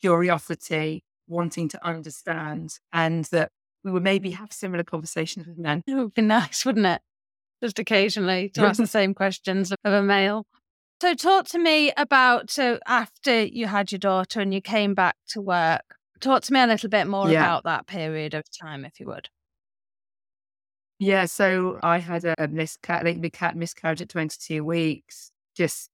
curiosity, 0.00 1.04
wanting 1.28 1.68
to 1.68 1.86
understand, 1.86 2.78
and 2.92 3.24
that 3.26 3.50
we 3.84 3.92
would 3.92 4.02
maybe 4.02 4.32
have 4.32 4.52
similar 4.52 4.82
conversations 4.82 5.46
with 5.46 5.56
men. 5.56 5.82
It 5.86 5.94
would 5.94 6.14
be 6.14 6.22
nice, 6.22 6.66
wouldn't 6.66 6.86
it? 6.86 7.00
Just 7.62 7.78
occasionally 7.78 8.50
to 8.50 8.62
ask 8.62 8.78
the 8.78 8.86
same 8.98 9.14
questions 9.14 9.72
of 9.72 9.92
a 9.92 10.02
male. 10.02 10.44
So, 11.00 11.14
talk 11.14 11.46
to 11.48 11.58
me 11.58 11.92
about 11.96 12.50
so 12.50 12.80
after 12.86 13.44
you 13.44 13.66
had 13.66 13.92
your 13.92 14.00
daughter 14.00 14.40
and 14.40 14.52
you 14.52 14.60
came 14.60 14.94
back 14.94 15.16
to 15.28 15.40
work. 15.40 15.82
Talk 16.20 16.42
to 16.42 16.52
me 16.52 16.60
a 16.60 16.66
little 16.66 16.88
bit 16.88 17.06
more 17.06 17.30
yeah. 17.30 17.40
about 17.40 17.62
that 17.64 17.86
period 17.86 18.34
of 18.34 18.42
time, 18.50 18.84
if 18.84 18.98
you 18.98 19.06
would. 19.06 19.28
Yeah, 20.98 21.26
so 21.26 21.78
I 21.82 21.98
had 21.98 22.24
a 22.24 22.48
miscarriage, 22.48 23.18
miscarriage 23.54 24.02
at 24.02 24.08
22 24.08 24.64
weeks. 24.64 25.30
Just, 25.54 25.90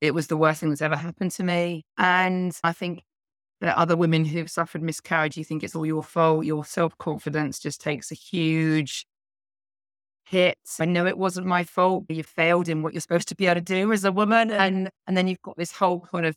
it 0.00 0.14
was 0.14 0.28
the 0.28 0.36
worst 0.38 0.60
thing 0.60 0.70
that's 0.70 0.80
ever 0.80 0.96
happened 0.96 1.32
to 1.32 1.42
me. 1.42 1.84
And 1.98 2.56
I 2.64 2.72
think 2.72 3.02
that 3.60 3.76
other 3.76 3.96
women 3.96 4.24
who've 4.24 4.50
suffered 4.50 4.82
miscarriage, 4.82 5.36
you 5.36 5.44
think 5.44 5.62
it's 5.62 5.76
all 5.76 5.84
your 5.84 6.02
fault. 6.02 6.46
Your 6.46 6.64
self 6.64 6.96
confidence 6.96 7.58
just 7.58 7.82
takes 7.82 8.10
a 8.10 8.14
huge 8.14 9.04
hits. 10.32 10.80
I 10.80 10.86
know 10.86 11.06
it 11.06 11.18
wasn't 11.18 11.46
my 11.46 11.62
fault. 11.62 12.06
You 12.08 12.24
failed 12.24 12.68
in 12.68 12.82
what 12.82 12.94
you're 12.94 13.02
supposed 13.02 13.28
to 13.28 13.36
be 13.36 13.46
able 13.46 13.56
to 13.56 13.60
do 13.60 13.92
as 13.92 14.04
a 14.04 14.10
woman. 14.10 14.50
And 14.50 14.90
and 15.06 15.16
then 15.16 15.28
you've 15.28 15.42
got 15.42 15.56
this 15.56 15.72
whole 15.72 16.00
kind 16.00 16.26
of 16.26 16.34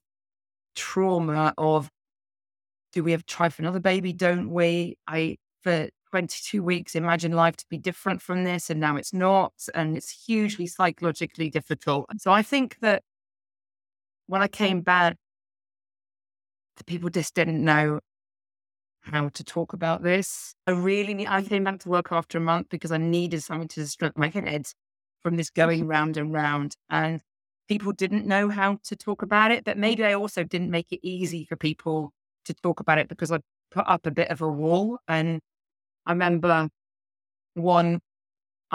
trauma 0.76 1.54
of 1.58 1.90
do 2.94 3.04
we 3.04 3.12
have 3.12 3.26
to 3.26 3.34
try 3.34 3.50
for 3.50 3.62
another 3.62 3.80
baby? 3.80 4.14
Don't 4.14 4.52
we? 4.52 4.98
I 5.08 5.38
for 5.64 5.90
22 6.12 6.62
weeks 6.64 6.96
imagine 6.96 7.32
life 7.34 7.58
to 7.58 7.66
be 7.70 7.78
different 7.78 8.22
from 8.22 8.44
this 8.44 8.70
and 8.70 8.80
now 8.80 8.98
it's 8.98 9.14
not. 9.14 9.54
And 9.74 9.98
it's 9.98 10.26
hugely 10.28 10.68
psychologically 10.68 11.50
difficult. 11.50 12.06
So 12.18 12.32
I 12.32 12.42
think 12.44 12.78
that 12.82 13.04
when 14.28 14.42
I 14.42 14.48
came 14.48 14.82
back, 14.82 15.18
the 16.78 16.84
people 16.84 17.10
just 17.10 17.34
didn't 17.34 17.64
know 17.64 18.00
how 19.06 19.30
to 19.30 19.44
talk 19.44 19.74
about 19.74 20.04
this. 20.04 20.56
I 20.68 20.72
really, 20.72 21.28
I 21.28 21.42
came 21.44 21.64
back 21.64 21.80
to 21.82 21.90
work 21.90 22.12
after 22.12 22.38
a 22.38 22.42
month 22.42 22.70
because 22.70 22.92
I 22.92 22.98
needed 22.98 23.44
something 23.44 23.68
to 23.70 23.80
distract 23.82 24.18
my 24.18 24.30
head 24.30 24.68
from 25.22 25.38
this 25.38 25.50
mm-hmm. 25.50 25.62
going 25.62 25.88
round 25.88 26.18
and 26.18 26.34
round. 26.34 26.76
And 26.90 27.22
people 27.68 27.92
didn't 27.92 28.26
know 28.26 28.50
how 28.50 28.80
to 28.86 28.96
talk 28.96 29.22
about 29.22 29.52
it, 29.52 29.64
but 29.64 29.78
maybe 29.78 30.04
I 30.04 30.14
also 30.14 30.44
didn't 30.44 30.72
make 30.72 30.92
it 30.92 31.00
easy 31.04 31.46
for 31.46 31.56
people 31.56 32.12
to 32.46 32.54
talk 32.56 32.80
about 32.80 32.98
it 32.98 33.08
because 33.08 33.32
I 33.32 33.40
put 33.72 33.86
up 33.88 34.06
a 34.06 34.12
bit 34.12 34.30
of 34.30 34.42
a 34.42 34.48
wall. 34.48 34.98
And 35.08 35.40
I 36.06 36.12
remember 36.12 36.70
one, 37.54 38.00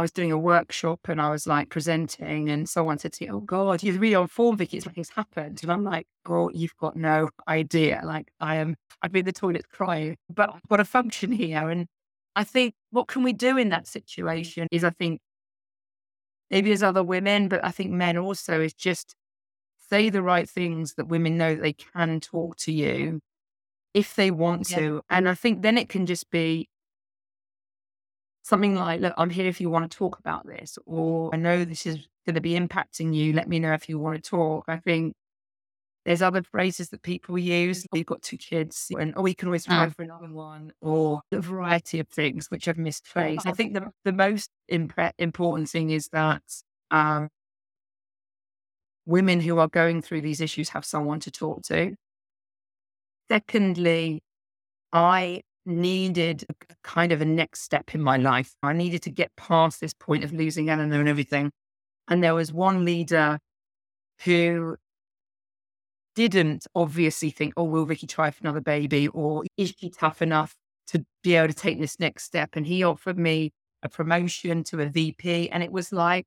I 0.01 0.03
was 0.03 0.13
doing 0.13 0.33
a 0.33 0.39
workshop 0.39 1.01
and 1.09 1.21
I 1.21 1.29
was 1.29 1.47
like 1.47 1.69
presenting, 1.69 2.49
and 2.49 2.67
someone 2.67 2.97
said 2.97 3.13
to 3.13 3.25
me, 3.25 3.31
Oh 3.31 3.41
God, 3.41 3.83
you're 3.83 3.99
really 3.99 4.15
on 4.15 4.29
form, 4.29 4.57
Vicky. 4.57 4.79
It's 4.79 4.87
like 4.87 4.97
it's 4.97 5.11
happened. 5.11 5.61
And 5.63 5.71
I'm 5.71 5.85
like, 5.85 6.07
Girl, 6.25 6.51
you've 6.55 6.75
got 6.81 6.97
no 6.97 7.29
idea. 7.47 8.01
Like, 8.03 8.33
I 8.41 8.57
am, 8.57 8.77
I'd 9.03 9.13
be 9.13 9.19
in 9.19 9.27
the 9.27 9.33
toilet 9.33 9.69
crying, 9.69 10.17
but 10.35 10.49
I've 10.55 10.67
got 10.71 10.81
a 10.81 10.87
function 10.87 11.33
here. 11.33 11.69
And 11.69 11.87
I 12.35 12.45
think 12.45 12.73
what 12.91 13.09
can 13.09 13.23
we 13.23 13.35
do 13.35 13.59
in 13.59 13.69
that 13.69 13.87
situation 13.87 14.69
is 14.73 14.85
I 14.85 14.91
think 14.91 15.21
maybe 16.51 16.73
as 16.73 16.83
other 16.83 17.05
women, 17.05 17.49
but 17.49 17.63
I 17.63 17.71
think 17.71 17.91
men 17.91 18.17
also 18.17 18.59
is 18.59 18.73
just 18.73 19.15
say 19.91 20.09
the 20.09 20.23
right 20.23 20.49
things 20.49 20.95
that 20.95 21.09
women 21.09 21.37
know 21.37 21.55
that 21.55 21.63
they 21.63 21.75
can 21.75 22.21
talk 22.21 22.57
to 22.61 22.73
you 22.73 23.21
if 23.93 24.15
they 24.17 24.31
want 24.31 24.67
to. 24.69 25.03
And 25.11 25.29
I 25.29 25.35
think 25.35 25.61
then 25.61 25.77
it 25.77 25.91
can 25.91 26.07
just 26.07 26.31
be 26.31 26.70
something 28.42 28.74
like, 28.74 29.00
look, 29.00 29.14
I'm 29.16 29.31
here 29.31 29.46
if 29.46 29.61
you 29.61 29.70
want 29.70 29.90
to 29.90 29.96
talk 29.96 30.18
about 30.18 30.46
this, 30.46 30.79
or 30.87 31.31
I 31.35 31.37
know 31.37 31.64
this 31.64 31.87
is 31.87 31.96
going 32.26 32.35
to 32.35 32.40
be 32.40 32.59
impacting 32.59 33.14
you. 33.14 33.33
Let 33.33 33.48
me 33.48 33.59
know 33.59 33.72
if 33.72 33.88
you 33.88 33.98
want 33.98 34.22
to 34.22 34.31
talk. 34.31 34.64
I 34.68 34.79
think 34.79 35.14
there's 36.05 36.22
other 36.22 36.42
phrases 36.42 36.88
that 36.90 37.03
people 37.03 37.38
use. 37.38 37.87
You've 37.92 38.07
got 38.07 38.22
two 38.22 38.38
kids, 38.38 38.90
and 38.98 39.12
oh, 39.16 39.22
we 39.22 39.35
can 39.35 39.48
always 39.48 39.64
try 39.64 39.87
mm. 39.87 39.94
for 39.94 40.03
another 40.03 40.33
one, 40.33 40.72
or 40.81 41.20
a 41.33 41.40
variety 41.40 42.00
of 42.00 42.09
things 42.09 42.46
which 42.50 42.68
I've 42.68 42.76
misphrased. 42.76 43.46
I 43.46 43.53
think 43.53 43.74
the 43.74 43.90
the 44.05 44.12
most 44.12 44.50
imp- 44.68 45.14
important 45.18 45.68
thing 45.68 45.90
is 45.90 46.09
that 46.12 46.42
um, 46.90 47.29
women 49.07 49.40
who 49.40 49.59
are 49.59 49.68
going 49.68 50.00
through 50.00 50.22
these 50.22 50.40
issues 50.40 50.70
have 50.70 50.85
someone 50.85 51.20
to 51.20 51.31
talk 51.31 51.62
to. 51.64 51.94
Secondly, 53.29 54.22
I 54.92 55.42
needed 55.66 56.44
kind 56.83 57.12
of 57.12 57.20
a 57.20 57.25
next 57.25 57.62
step 57.62 57.94
in 57.94 58.01
my 58.03 58.16
life. 58.16 58.55
I 58.62 58.73
needed 58.73 59.03
to 59.03 59.11
get 59.11 59.31
past 59.37 59.81
this 59.81 59.94
point 59.94 60.25
of 60.25 60.33
losing 60.33 60.68
Eleanor 60.68 61.01
and 61.01 61.09
everything. 61.09 61.51
And 62.09 62.23
there 62.23 62.35
was 62.35 62.53
one 62.53 62.85
leader 62.85 63.38
who 64.25 64.77
didn't 66.14 66.66
obviously 66.75 67.31
think, 67.31 67.55
oh, 67.57 67.64
will 67.64 67.85
Vicky 67.85 68.07
try 68.07 68.31
for 68.31 68.40
another 68.42 68.61
baby? 68.61 69.09
Or 69.09 69.44
is 69.57 69.75
she 69.79 69.90
tough 69.90 70.20
enough 70.23 70.55
to 70.88 71.05
be 71.23 71.37
able 71.37 71.49
to 71.49 71.55
take 71.55 71.81
this 71.81 72.01
next 72.01 72.25
step? 72.25 72.51
And 72.55 72.66
he 72.66 72.83
offered 72.83 73.18
me 73.18 73.53
a 73.83 73.88
promotion 73.88 74.64
to 74.64 74.81
a 74.81 74.87
VP. 74.87 75.51
And 75.51 75.62
it 75.62 75.73
was 75.73 75.92
like, 75.92 76.27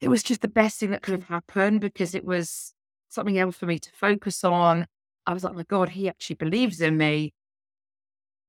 it 0.00 0.08
was 0.08 0.22
just 0.22 0.40
the 0.40 0.48
best 0.48 0.80
thing 0.80 0.90
that 0.90 1.02
could 1.02 1.14
have 1.14 1.28
happened 1.28 1.80
because 1.80 2.14
it 2.14 2.24
was 2.24 2.72
something 3.08 3.38
else 3.38 3.56
for 3.56 3.66
me 3.66 3.78
to 3.78 3.90
focus 3.92 4.42
on. 4.42 4.86
I 5.26 5.32
was 5.32 5.44
like, 5.44 5.52
oh 5.52 5.56
my 5.56 5.64
God, 5.68 5.90
he 5.90 6.08
actually 6.08 6.36
believes 6.36 6.80
in 6.80 6.96
me. 6.96 7.32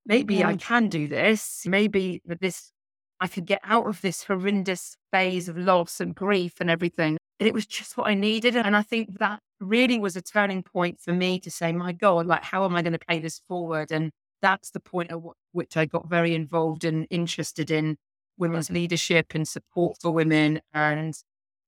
Maybe 0.06 0.36
yeah. 0.36 0.50
I 0.50 0.58
can 0.58 0.90
do 0.90 1.08
this. 1.08 1.64
Maybe 1.66 2.22
that 2.26 2.42
this, 2.42 2.72
I 3.20 3.28
could 3.28 3.46
get 3.46 3.62
out 3.64 3.88
of 3.88 4.02
this 4.02 4.24
horrendous 4.24 4.98
phase 5.12 5.48
of 5.48 5.58
loss 5.58 6.00
and 6.00 6.14
grief 6.14 6.56
and 6.60 6.70
everything. 6.70 7.18
And 7.40 7.48
it 7.48 7.54
was 7.54 7.66
just 7.66 7.98
what 7.98 8.08
I 8.08 8.14
needed. 8.14 8.56
And 8.56 8.76
I 8.76 8.82
think 8.82 9.20
that 9.20 9.40
really 9.60 10.00
was 10.00 10.16
a 10.16 10.22
turning 10.22 10.64
point 10.64 11.00
for 11.00 11.14
me 11.14 11.40
to 11.40 11.52
say, 11.52 11.72
my 11.72 11.94
God, 11.94 12.26
like, 12.26 12.44
how 12.44 12.66
am 12.66 12.76
I 12.76 12.82
going 12.82 12.94
to 12.94 13.00
play 13.00 13.20
this 13.20 13.42
forward? 13.48 13.92
And 13.92 14.12
that's 14.42 14.72
the 14.72 14.80
point 14.80 15.12
at 15.12 15.20
which 15.54 15.78
I 15.78 15.86
got 15.86 16.10
very 16.10 16.36
involved 16.36 16.84
and 16.84 17.08
interested 17.10 17.72
in 17.72 17.98
women's 18.38 18.70
leadership 18.70 19.28
and 19.34 19.48
support 19.48 19.98
for 20.02 20.12
women 20.12 20.60
and 20.74 21.14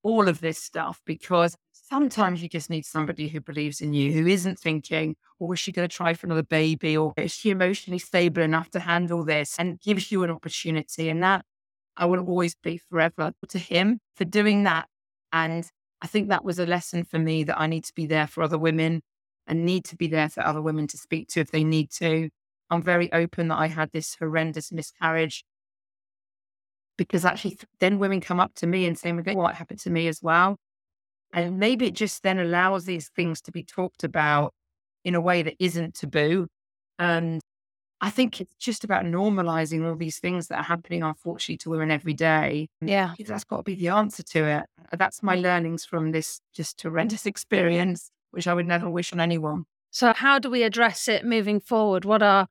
all 0.02 0.28
of 0.28 0.40
this 0.40 0.58
stuff 0.58 1.00
because 1.06 1.56
sometimes 1.88 2.42
you 2.42 2.48
just 2.48 2.70
need 2.70 2.84
somebody 2.84 3.28
who 3.28 3.40
believes 3.40 3.80
in 3.80 3.92
you, 3.92 4.12
who 4.12 4.26
isn't 4.26 4.58
thinking, 4.58 5.14
or 5.38 5.50
oh, 5.50 5.52
is 5.52 5.60
she 5.60 5.72
going 5.72 5.88
to 5.88 5.94
try 5.94 6.14
for 6.14 6.26
another 6.26 6.42
baby? 6.42 6.96
Or 6.96 7.12
is 7.16 7.32
she 7.32 7.50
emotionally 7.50 7.98
stable 7.98 8.42
enough 8.42 8.70
to 8.70 8.80
handle 8.80 9.24
this 9.24 9.56
and 9.58 9.80
gives 9.80 10.10
you 10.10 10.22
an 10.22 10.30
opportunity? 10.30 11.08
And 11.08 11.22
that 11.22 11.44
I 11.96 12.06
will 12.06 12.20
always 12.20 12.54
be 12.54 12.78
forever 12.78 13.32
to 13.48 13.58
him 13.58 14.00
for 14.16 14.24
doing 14.24 14.64
that. 14.64 14.88
And 15.32 15.68
I 16.02 16.06
think 16.06 16.28
that 16.28 16.44
was 16.44 16.58
a 16.58 16.66
lesson 16.66 17.04
for 17.04 17.18
me 17.18 17.44
that 17.44 17.58
I 17.58 17.66
need 17.66 17.84
to 17.84 17.94
be 17.94 18.06
there 18.06 18.26
for 18.26 18.42
other 18.42 18.58
women 18.58 19.02
and 19.46 19.64
need 19.64 19.84
to 19.86 19.96
be 19.96 20.08
there 20.08 20.28
for 20.28 20.44
other 20.44 20.60
women 20.60 20.86
to 20.88 20.98
speak 20.98 21.28
to 21.28 21.40
if 21.40 21.50
they 21.50 21.64
need 21.64 21.90
to. 21.92 22.30
I'm 22.68 22.82
very 22.82 23.12
open 23.12 23.48
that 23.48 23.58
I 23.58 23.68
had 23.68 23.92
this 23.92 24.16
horrendous 24.18 24.72
miscarriage 24.72 25.44
because 26.98 27.24
actually 27.24 27.58
then 27.78 27.98
women 27.98 28.20
come 28.20 28.40
up 28.40 28.54
to 28.56 28.66
me 28.66 28.86
and 28.86 28.98
say, 28.98 29.12
oh 29.12 29.22
well, 29.24 29.36
what 29.36 29.54
happened 29.54 29.78
to 29.80 29.90
me 29.90 30.08
as 30.08 30.20
well? 30.20 30.56
And 31.32 31.58
maybe 31.58 31.86
it 31.86 31.94
just 31.94 32.22
then 32.22 32.38
allows 32.38 32.84
these 32.84 33.08
things 33.14 33.40
to 33.42 33.52
be 33.52 33.62
talked 33.62 34.04
about 34.04 34.54
in 35.04 35.14
a 35.14 35.20
way 35.20 35.42
that 35.42 35.54
isn't 35.58 35.94
taboo. 35.94 36.48
And 36.98 37.40
I 38.00 38.10
think 38.10 38.40
it's 38.40 38.54
just 38.58 38.84
about 38.84 39.04
normalizing 39.04 39.86
all 39.86 39.96
these 39.96 40.18
things 40.18 40.48
that 40.48 40.58
are 40.58 40.64
happening, 40.64 41.02
unfortunately, 41.02 41.58
to 41.58 41.70
women 41.70 41.90
every 41.90 42.14
day. 42.14 42.68
Yeah. 42.80 43.14
That's 43.18 43.44
got 43.44 43.58
to 43.58 43.62
be 43.62 43.74
the 43.74 43.88
answer 43.88 44.22
to 44.22 44.44
it. 44.44 44.64
Uh, 44.92 44.96
that's 44.96 45.22
my 45.22 45.34
learnings 45.34 45.84
from 45.84 46.12
this 46.12 46.40
just 46.54 46.80
horrendous 46.82 47.26
experience, 47.26 48.10
which 48.30 48.46
I 48.46 48.54
would 48.54 48.66
never 48.66 48.90
wish 48.90 49.12
on 49.12 49.20
anyone. 49.20 49.64
So, 49.90 50.12
how 50.12 50.38
do 50.38 50.50
we 50.50 50.62
address 50.62 51.08
it 51.08 51.24
moving 51.24 51.58
forward? 51.58 52.04
What 52.04 52.22
are 52.22 52.48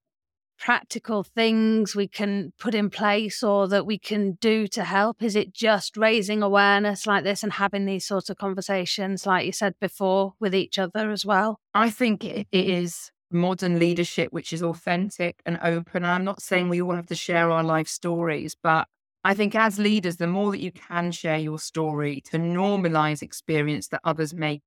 practical 0.58 1.24
things 1.24 1.96
we 1.96 2.08
can 2.08 2.54
put 2.60 2.74
in 2.74 2.89
place 2.89 3.44
or 3.44 3.68
that 3.68 3.86
we 3.86 3.98
can 3.98 4.34
do 4.41 4.68
to 4.68 4.84
help? 4.84 5.22
Is 5.22 5.36
it 5.36 5.54
just 5.54 5.98
raising 5.98 6.41
awareness 6.41 7.06
like 7.06 7.24
this 7.24 7.44
and 7.44 7.54
having 7.54 7.86
these 7.86 8.06
sorts 8.06 8.30
of 8.30 8.38
conversations, 8.38 9.26
like 9.26 9.46
you 9.46 9.52
said 9.52 9.76
before, 9.80 10.34
with 10.39 10.56
each 10.56 10.80
other 10.80 11.12
as 11.12 11.26
well? 11.26 11.60
I 11.74 11.89
think 11.89 12.24
it 12.24 12.48
is 12.52 13.12
modern 13.32 13.80
leadership, 13.80 14.32
which 14.32 14.54
is 14.54 14.63
authentic 14.63 15.41
and 15.46 15.60
open. 15.62 16.06
I'm 16.06 16.24
not 16.24 16.41
saying 16.41 16.70
we 16.70 16.82
all 16.82 16.96
have 16.96 17.08
to 17.08 17.15
share 17.15 17.52
our 17.52 17.63
life 17.63 17.88
stories, 17.88 18.56
but 18.62 18.88
I 19.24 19.34
think 19.34 19.56
as 19.56 19.80
leaders, 19.80 20.18
the 20.18 20.28
more 20.28 20.52
that 20.52 20.62
you 20.62 20.72
can 20.72 21.12
share 21.12 21.38
your 21.38 21.60
story 21.60 22.22
to 22.30 22.38
normalize 22.38 23.22
experience 23.22 23.88
that 23.88 24.02
others 24.04 24.34
may 24.34 24.62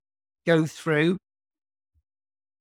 go 0.45 0.65
through 0.65 1.17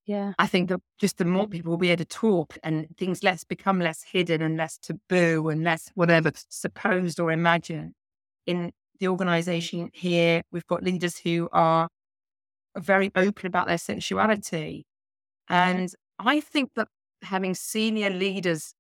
yeah. 0.09 0.33
I 0.39 0.47
think 0.47 0.71
that 0.71 0.81
just 0.99 1.19
the 1.19 1.27
more 1.27 1.47
people 1.47 1.69
will 1.69 1.77
be 1.77 1.91
able 1.91 1.99
to 1.99 2.07
talk 2.07 2.57
and 2.63 2.87
things 2.97 3.23
less 3.23 3.45
become 3.45 3.79
less 3.79 4.03
hidden 4.03 4.41
and 4.41 4.57
less 4.57 4.79
taboo 4.79 5.51
and 5.51 5.63
less 5.63 5.91
whatever 5.95 6.33
supposed 6.49 7.21
or 7.21 7.31
imagined. 7.31 7.93
In 8.47 8.73
the 9.01 9.09
organization 9.09 9.91
here, 9.93 10.41
we've 10.51 10.67
got 10.67 10.83
leaders 10.83 11.19
who 11.19 11.51
are 11.53 11.89
very 12.75 13.11
open 13.15 13.47
about 13.47 13.67
their 13.67 13.77
sexuality. 13.77 14.87
And 15.51 15.93
I 16.19 16.41
think 16.41 16.71
that 16.75 16.89
having 17.21 17.55
senior 17.55 18.09
leaders, 18.09 18.73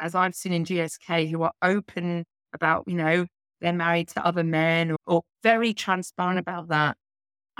as 0.00 0.14
I've 0.14 0.34
seen 0.34 0.54
in 0.54 0.64
GSK, 0.64 1.30
who 1.30 1.42
are 1.42 1.52
open 1.60 2.24
about, 2.54 2.84
you 2.86 2.94
know, 2.94 3.26
they're 3.60 3.74
married 3.74 4.08
to 4.08 4.26
other 4.26 4.44
men 4.44 4.92
or, 4.92 4.96
or 5.06 5.22
very 5.42 5.74
transparent 5.74 6.38
about 6.38 6.68
that, 6.68 6.96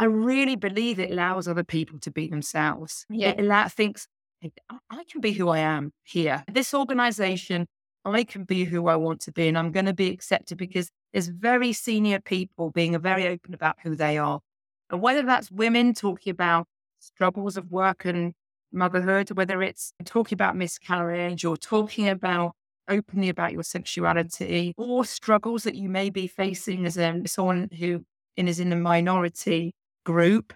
I 0.01 0.05
really 0.05 0.57
believe 0.57 0.99
it 0.99 1.11
allows 1.11 1.47
other 1.47 1.63
people 1.63 1.99
to 1.99 2.11
be 2.11 2.27
themselves. 2.27 3.05
Yeah. 3.11 3.33
It 3.33 3.41
allows, 3.41 3.75
thinks, 3.75 4.09
I 4.43 5.05
can 5.05 5.21
be 5.21 5.33
who 5.33 5.51
I 5.51 5.59
am 5.59 5.93
here. 6.05 6.43
This 6.51 6.73
organization, 6.73 7.67
I 8.07 8.25
can 8.25 8.45
be 8.45 8.65
who 8.65 8.89
I 8.89 8.97
want 8.97 9.21
to 9.23 9.33
be, 9.33 9.47
and 9.47 9.59
I'm 9.59 9.73
going 9.73 9.85
to 9.85 9.93
be 9.93 10.09
accepted 10.09 10.57
because 10.57 10.89
there's 11.13 11.29
very 11.29 11.75
senior 11.75 12.19
people 12.19 12.71
being 12.71 12.99
very 12.99 13.29
open 13.29 13.53
about 13.53 13.77
who 13.83 13.95
they 13.95 14.17
are. 14.17 14.41
And 14.89 15.03
whether 15.03 15.21
that's 15.21 15.51
women 15.51 15.93
talking 15.93 16.31
about 16.31 16.67
struggles 16.99 17.59
of 17.59 17.71
work 17.71 18.07
and 18.07 18.33
motherhood, 18.73 19.31
whether 19.33 19.63
it's 19.63 19.93
talking 20.07 20.35
about 20.35 20.57
miscarriage 20.57 21.45
or 21.45 21.59
talking 21.59 22.09
about 22.09 22.53
openly 22.89 23.29
about 23.29 23.53
your 23.53 23.65
sexuality 23.65 24.73
or 24.79 25.05
struggles 25.05 25.65
that 25.65 25.75
you 25.75 25.91
may 25.91 26.09
be 26.09 26.27
facing 26.27 26.87
as 26.87 26.97
a, 26.97 27.21
someone 27.27 27.69
who 27.79 28.03
is 28.37 28.59
in 28.59 28.73
a 28.73 28.77
minority 28.77 29.75
group. 30.05 30.53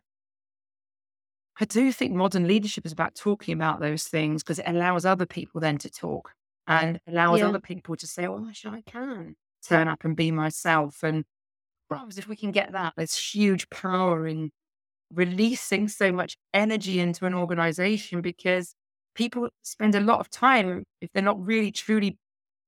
I 1.61 1.64
do 1.64 1.92
think 1.92 2.12
modern 2.12 2.48
leadership 2.48 2.85
is 2.85 2.92
about 2.92 3.14
talking 3.14 3.54
about 3.54 3.80
those 3.80 4.04
things 4.04 4.42
because 4.42 4.59
it 4.59 4.66
allows 4.66 5.04
other 5.04 5.26
people 5.26 5.61
then 5.61 5.78
to 5.78 5.90
talk 5.90 6.33
and 6.66 6.98
allows 7.07 7.40
yeah. 7.40 7.48
other 7.48 7.61
people 7.61 7.96
to 7.96 8.07
say, 8.07 8.26
"Oh, 8.26 8.50
I 8.66 8.83
can 8.83 9.37
turn 9.66 9.88
up 9.88 10.04
and 10.04 10.16
be 10.16 10.30
myself." 10.30 11.02
And 11.02 11.24
perhaps 11.88 12.18
if 12.18 12.26
we 12.26 12.37
can 12.37 12.50
get 12.50 12.72
that, 12.72 12.94
there's 12.96 13.16
huge 13.16 13.70
power 13.70 14.26
in 14.26 14.50
releasing 15.12 15.88
so 15.88 16.12
much 16.12 16.37
energy 16.52 16.98
into 17.00 17.26
an 17.26 17.35
organization 17.35 18.20
because 18.20 18.74
people 19.14 19.48
spend 19.62 19.94
a 19.94 20.00
lot 20.00 20.20
of 20.20 20.30
time 20.30 20.85
if 21.00 21.11
they're 21.12 21.22
not 21.22 21.40
really 21.44 21.70
truly 21.70 22.18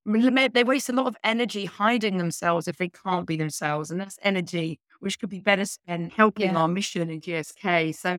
they 0.05 0.63
waste 0.63 0.89
a 0.89 0.93
lot 0.93 1.09
of 1.09 1.17
energy 1.25 1.65
hiding 1.65 2.17
themselves 2.19 2.69
if 2.69 2.77
they 2.77 2.89
can't 2.89 3.27
be 3.27 3.37
themselves 3.37 3.91
and 3.91 4.01
that's 4.01 4.19
energy 4.23 4.79
which 5.01 5.19
could 5.19 5.31
be 5.31 5.41
better 5.41 5.65
spent 5.65 6.13
helping 6.13 6.53
yeah. 6.53 6.57
our 6.57 6.69
mission 6.69 7.11
in 7.11 7.21
GSK. 7.21 7.95
So 7.95 8.17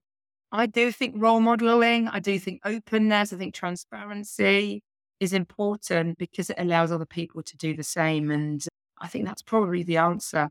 I 0.52 0.66
do 0.66 0.92
think 0.92 1.16
role 1.18 1.40
modeling, 1.40 2.08
I 2.08 2.20
do 2.20 2.40
think 2.40 2.62
openness, 2.66 3.34
I 3.34 3.38
think 3.38 3.54
transparency 3.54 4.82
is 5.20 5.34
important 5.34 6.18
because 6.18 6.50
it 6.50 6.58
allows 6.60 6.92
other 6.92 7.06
people 7.06 7.42
to 7.44 7.58
do 7.58 7.76
the 7.76 7.84
same. 7.84 8.32
And 8.32 8.64
I 9.00 9.08
think 9.08 9.26
that's 9.26 9.42
probably 9.42 9.84
the 9.84 9.98
answer 9.98 10.50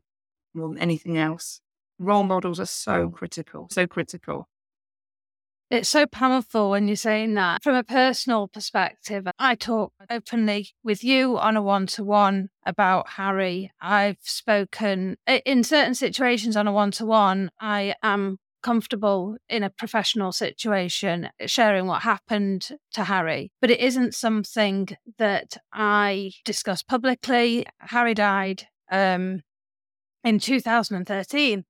more 0.53 0.69
than 0.69 0.77
anything 0.79 1.17
else. 1.17 1.61
Role 1.99 2.23
models 2.23 2.59
are 2.59 2.65
so 2.65 3.09
critical, 3.09 3.67
so 3.71 3.87
critical. 3.87 4.47
It's 5.69 5.89
so 5.89 6.05
powerful 6.05 6.69
when 6.69 6.87
you're 6.87 6.95
saying 6.95 7.33
that. 7.33 7.61
From 7.61 7.75
a 7.75 7.83
personal 7.83 8.47
perspective, 8.47 9.27
I 9.37 9.55
talk 9.55 9.91
openly 10.09 10.69
with 10.81 11.03
you 11.03 11.37
on 11.37 11.57
a 11.57 11.61
one 11.61 11.87
to 11.87 12.05
one 12.05 12.49
about 12.65 13.09
Harry. 13.09 13.73
I've 13.81 14.19
spoken 14.21 15.17
in 15.27 15.65
certain 15.65 15.93
situations 15.93 16.55
on 16.55 16.67
a 16.67 16.71
one 16.71 16.91
to 16.91 17.05
one. 17.05 17.51
I 17.59 17.95
am 18.01 18.37
comfortable 18.63 19.35
in 19.49 19.61
a 19.61 19.69
professional 19.69 20.31
situation 20.31 21.29
sharing 21.45 21.85
what 21.85 22.01
happened 22.03 22.69
to 22.93 23.03
Harry, 23.03 23.51
but 23.59 23.69
it 23.69 23.81
isn't 23.81 24.15
something 24.15 24.87
that 25.17 25.57
I 25.73 26.31
discuss 26.45 26.81
publicly. 26.81 27.65
Harry 27.79 28.13
died 28.13 28.67
um, 28.89 29.41
in 30.23 30.39
2013. 30.39 31.65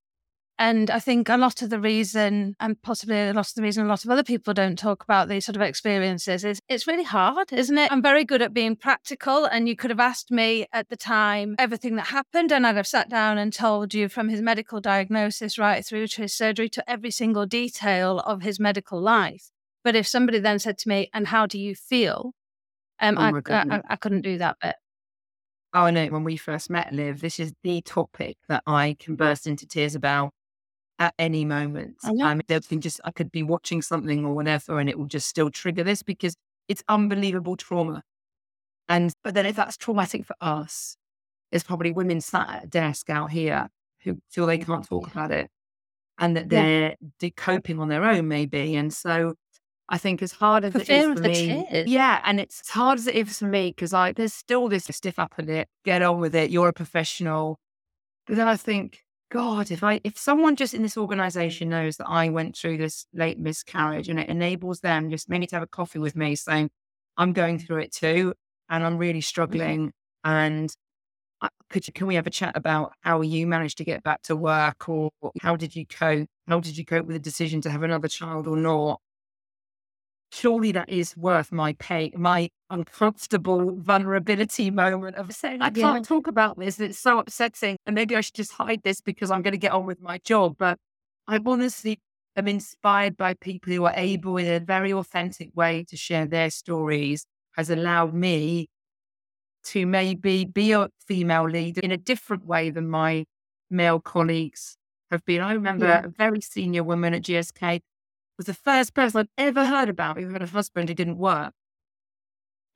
And 0.60 0.90
I 0.90 0.98
think 0.98 1.28
a 1.28 1.36
lot 1.36 1.62
of 1.62 1.70
the 1.70 1.78
reason, 1.78 2.56
and 2.58 2.80
possibly 2.82 3.16
a 3.16 3.32
lot 3.32 3.48
of 3.48 3.54
the 3.54 3.62
reason 3.62 3.86
a 3.86 3.88
lot 3.88 4.04
of 4.04 4.10
other 4.10 4.24
people 4.24 4.52
don't 4.52 4.76
talk 4.76 5.04
about 5.04 5.28
these 5.28 5.46
sort 5.46 5.54
of 5.54 5.62
experiences 5.62 6.44
is 6.44 6.58
it's 6.68 6.88
really 6.88 7.04
hard, 7.04 7.52
isn't 7.52 7.78
it? 7.78 7.92
I'm 7.92 8.02
very 8.02 8.24
good 8.24 8.42
at 8.42 8.52
being 8.52 8.74
practical. 8.74 9.44
And 9.44 9.68
you 9.68 9.76
could 9.76 9.90
have 9.90 10.00
asked 10.00 10.32
me 10.32 10.66
at 10.72 10.88
the 10.88 10.96
time 10.96 11.54
everything 11.60 11.94
that 11.94 12.08
happened, 12.08 12.50
and 12.50 12.66
I'd 12.66 12.76
have 12.76 12.88
sat 12.88 13.08
down 13.08 13.38
and 13.38 13.52
told 13.52 13.94
you 13.94 14.08
from 14.08 14.28
his 14.28 14.42
medical 14.42 14.80
diagnosis 14.80 15.58
right 15.58 15.86
through 15.86 16.08
to 16.08 16.22
his 16.22 16.34
surgery 16.34 16.68
to 16.70 16.90
every 16.90 17.12
single 17.12 17.46
detail 17.46 18.18
of 18.20 18.42
his 18.42 18.58
medical 18.58 19.00
life. 19.00 19.50
But 19.84 19.94
if 19.94 20.08
somebody 20.08 20.40
then 20.40 20.58
said 20.58 20.76
to 20.78 20.88
me, 20.88 21.08
and 21.14 21.28
how 21.28 21.46
do 21.46 21.58
you 21.58 21.76
feel? 21.76 22.32
Um, 22.98 23.16
oh 23.16 23.40
I, 23.48 23.76
I, 23.76 23.82
I 23.90 23.96
couldn't 23.96 24.22
do 24.22 24.38
that 24.38 24.56
bit. 24.60 24.74
Oh, 25.72 25.82
I 25.82 25.92
know. 25.92 26.06
When 26.06 26.24
we 26.24 26.36
first 26.36 26.68
met, 26.68 26.92
Liv, 26.92 27.20
this 27.20 27.38
is 27.38 27.52
the 27.62 27.80
topic 27.82 28.38
that 28.48 28.64
I 28.66 28.96
can 28.98 29.14
burst 29.14 29.46
into 29.46 29.66
tears 29.66 29.94
about 29.94 30.32
at 30.98 31.14
any 31.18 31.44
moment. 31.44 31.96
I 32.04 32.12
know. 32.12 32.26
Um, 32.26 32.40
there 32.48 32.60
just 32.60 33.00
I 33.04 33.10
could 33.10 33.30
be 33.30 33.42
watching 33.42 33.82
something 33.82 34.24
or 34.24 34.34
whatever, 34.34 34.78
and 34.78 34.88
it 34.88 34.98
will 34.98 35.06
just 35.06 35.28
still 35.28 35.50
trigger 35.50 35.84
this 35.84 36.02
because 36.02 36.34
it's 36.68 36.82
unbelievable 36.88 37.56
trauma. 37.56 38.02
And 38.88 39.12
but 39.22 39.34
then 39.34 39.46
if 39.46 39.56
that's 39.56 39.76
traumatic 39.76 40.24
for 40.24 40.36
us, 40.40 40.96
there's 41.50 41.62
probably 41.62 41.92
women 41.92 42.20
sat 42.20 42.48
at 42.48 42.64
a 42.64 42.66
desk 42.66 43.10
out 43.10 43.30
here 43.30 43.68
who 44.02 44.18
feel 44.30 44.46
they 44.46 44.58
can't 44.58 44.86
talk 44.86 45.08
about 45.08 45.30
it, 45.30 45.48
and 46.18 46.36
that 46.36 46.48
they're 46.48 46.96
yeah. 47.20 47.30
coping 47.36 47.78
on 47.80 47.88
their 47.88 48.04
own, 48.04 48.28
maybe. 48.28 48.74
And 48.76 48.92
so 48.92 49.34
I 49.88 49.98
think 49.98 50.20
as 50.22 50.32
hard 50.32 50.64
as 50.64 50.72
for 50.72 50.80
it 50.80 50.88
is 50.88 51.18
for 51.18 51.22
me, 51.22 51.66
tears. 51.70 51.88
yeah, 51.88 52.20
and 52.24 52.40
it's 52.40 52.60
as 52.62 52.68
hard 52.70 52.98
as 52.98 53.06
it 53.06 53.14
is 53.14 53.38
for 53.38 53.46
me 53.46 53.70
because 53.70 53.92
like 53.92 54.16
there's 54.16 54.34
still 54.34 54.68
this 54.68 54.84
stiff 54.84 55.18
upper 55.18 55.42
lip. 55.42 55.68
Get 55.84 56.02
on 56.02 56.20
with 56.20 56.34
it. 56.34 56.50
You're 56.50 56.68
a 56.68 56.72
professional. 56.72 57.58
But 58.26 58.36
then 58.36 58.48
I 58.48 58.56
think 58.56 59.00
God, 59.30 59.70
if 59.70 59.84
I 59.84 60.00
if 60.04 60.18
someone 60.18 60.56
just 60.56 60.74
in 60.74 60.82
this 60.82 60.96
organization 60.96 61.68
knows 61.68 61.98
that 61.98 62.08
I 62.08 62.30
went 62.30 62.56
through 62.56 62.78
this 62.78 63.06
late 63.12 63.38
miscarriage 63.38 64.08
and 64.08 64.18
it 64.18 64.28
enables 64.28 64.80
them 64.80 65.10
just 65.10 65.28
maybe 65.28 65.46
to 65.48 65.56
have 65.56 65.62
a 65.62 65.66
coffee 65.66 65.98
with 65.98 66.16
me 66.16 66.34
saying, 66.34 66.70
I'm 67.16 67.32
going 67.32 67.58
through 67.58 67.82
it 67.82 67.92
too 67.92 68.34
and 68.70 68.84
I'm 68.84 68.96
really 68.96 69.20
struggling 69.20 69.92
and 70.24 70.74
could 71.70 71.86
you, 71.86 71.92
can 71.92 72.06
we 72.06 72.14
have 72.14 72.26
a 72.26 72.30
chat 72.30 72.56
about 72.56 72.92
how 73.02 73.20
you 73.20 73.46
managed 73.46 73.78
to 73.78 73.84
get 73.84 74.02
back 74.02 74.22
to 74.22 74.36
work 74.36 74.88
or 74.88 75.10
how 75.40 75.56
did 75.56 75.76
you 75.76 75.86
cope? 75.86 76.28
How 76.46 76.60
did 76.60 76.78
you 76.78 76.84
cope 76.84 77.06
with 77.06 77.14
the 77.14 77.20
decision 77.20 77.60
to 77.62 77.70
have 77.70 77.82
another 77.82 78.08
child 78.08 78.46
or 78.46 78.56
not? 78.56 79.00
Surely 80.32 80.72
that 80.72 80.88
is 80.88 81.16
worth 81.16 81.52
my 81.52 81.72
pay, 81.74 82.12
my 82.16 82.50
uncomfortable 82.70 83.76
vulnerability 83.76 84.70
moment 84.70 85.16
of 85.16 85.32
saying, 85.32 85.62
I 85.62 85.70
can't 85.70 85.96
yeah. 85.96 86.02
talk 86.02 86.26
about 86.26 86.58
this. 86.58 86.78
It's 86.80 86.98
so 86.98 87.18
upsetting. 87.18 87.76
And 87.86 87.94
maybe 87.94 88.14
I 88.14 88.20
should 88.20 88.34
just 88.34 88.52
hide 88.52 88.82
this 88.82 89.00
because 89.00 89.30
I'm 89.30 89.42
going 89.42 89.52
to 89.52 89.58
get 89.58 89.72
on 89.72 89.86
with 89.86 90.00
my 90.00 90.18
job. 90.18 90.56
But 90.58 90.78
I 91.26 91.40
honestly 91.44 91.98
am 92.36 92.48
inspired 92.48 93.16
by 93.16 93.34
people 93.34 93.72
who 93.72 93.84
are 93.84 93.94
able 93.96 94.36
in 94.36 94.46
a 94.46 94.60
very 94.60 94.92
authentic 94.92 95.50
way 95.54 95.84
to 95.88 95.96
share 95.96 96.26
their 96.26 96.50
stories 96.50 97.24
has 97.56 97.70
allowed 97.70 98.14
me 98.14 98.68
to 99.64 99.84
maybe 99.84 100.44
be 100.44 100.72
a 100.72 100.88
female 101.06 101.48
leader 101.48 101.80
in 101.82 101.90
a 101.90 101.96
different 101.96 102.46
way 102.46 102.70
than 102.70 102.88
my 102.88 103.24
male 103.68 104.00
colleagues 104.00 104.76
have 105.10 105.24
been. 105.24 105.40
I 105.40 105.52
remember 105.52 105.86
yeah. 105.86 106.04
a 106.04 106.08
very 106.08 106.40
senior 106.40 106.84
woman 106.84 107.14
at 107.14 107.22
GSK 107.22 107.80
was 108.38 108.46
the 108.46 108.54
first 108.54 108.94
person 108.94 109.20
I'd 109.20 109.28
ever 109.36 109.64
heard 109.66 109.88
about 109.88 110.18
who 110.18 110.30
had 110.30 110.42
a 110.42 110.46
husband 110.46 110.88
who 110.88 110.94
didn't 110.94 111.18
work. 111.18 111.52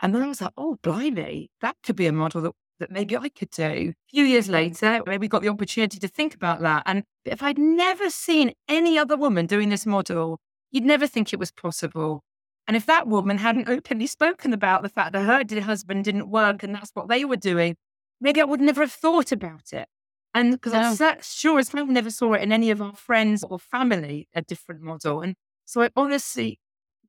And 0.03 0.15
then 0.15 0.23
I 0.23 0.27
was 0.27 0.41
like, 0.41 0.53
oh, 0.57 0.77
blimey, 0.83 1.49
that 1.61 1.77
could 1.85 1.97
be 1.97 2.07
a 2.07 2.13
model 2.13 2.43
that, 2.43 2.53
that 2.81 2.91
maybe 2.91 3.17
I 3.17 3.29
could 3.29 3.51
do. 3.51 3.63
A 3.63 3.95
few 4.11 4.25
years 4.25 4.47
mm-hmm. 4.47 4.55
later, 4.55 5.03
maybe 5.07 5.29
got 5.29 5.43
the 5.43 5.49
opportunity 5.49 6.01
to 6.01 6.09
think 6.09 6.35
about 6.35 6.61
that. 6.61 6.83
And 6.85 7.05
if 7.25 7.43
I'd 7.43 7.59
never 7.59 8.11
seen 8.11 8.53
any 8.69 8.99
other 8.99 9.17
woman 9.17 9.47
doing 9.47 9.69
this 9.69 9.87
model, 9.87 10.41
you'd 10.73 10.85
never 10.85 11.07
think 11.07 11.33
it 11.33 11.39
was 11.39 11.53
possible. 11.53 12.25
And 12.67 12.77
if 12.77 12.87
that 12.87 13.07
woman 13.07 13.39
hadn't 13.39 13.69
openly 13.69 14.07
spoken 14.07 14.53
about 14.53 14.83
the 14.83 14.89
fact 14.89 15.13
that 15.13 15.23
her 15.23 15.61
husband 15.61 16.05
didn't 16.05 16.29
work 16.29 16.63
and 16.63 16.75
that's 16.75 16.91
what 16.95 17.09
they 17.09 17.25
were 17.25 17.37
doing, 17.37 17.77
maybe 18.21 18.41
I 18.41 18.45
would 18.45 18.61
never 18.61 18.81
have 18.81 18.93
thought 18.93 19.31
about 19.31 19.73
it. 19.73 19.87
And 20.35 20.53
because 20.53 20.73
no. 20.73 21.07
I'm 21.07 21.19
sure 21.21 21.59
as 21.59 21.69
hell 21.69 21.87
never 21.87 22.11
saw 22.11 22.33
it 22.33 22.43
in 22.43 22.53
any 22.53 22.71
of 22.71 22.81
our 22.81 22.95
friends 22.95 23.45
or 23.45 23.59
family, 23.59 24.29
a 24.35 24.43
different 24.43 24.81
model. 24.81 25.21
And 25.21 25.37
so 25.65 25.83
I 25.83 25.91
honestly 25.97 26.59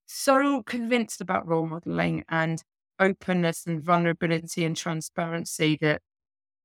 so 0.05 0.63
convinced 0.63 1.21
about 1.21 1.47
role 1.47 1.67
modeling 1.67 2.23
and 2.29 2.63
openness 2.99 3.65
and 3.65 3.81
vulnerability 3.81 4.65
and 4.65 4.75
transparency 4.77 5.77
that 5.81 6.01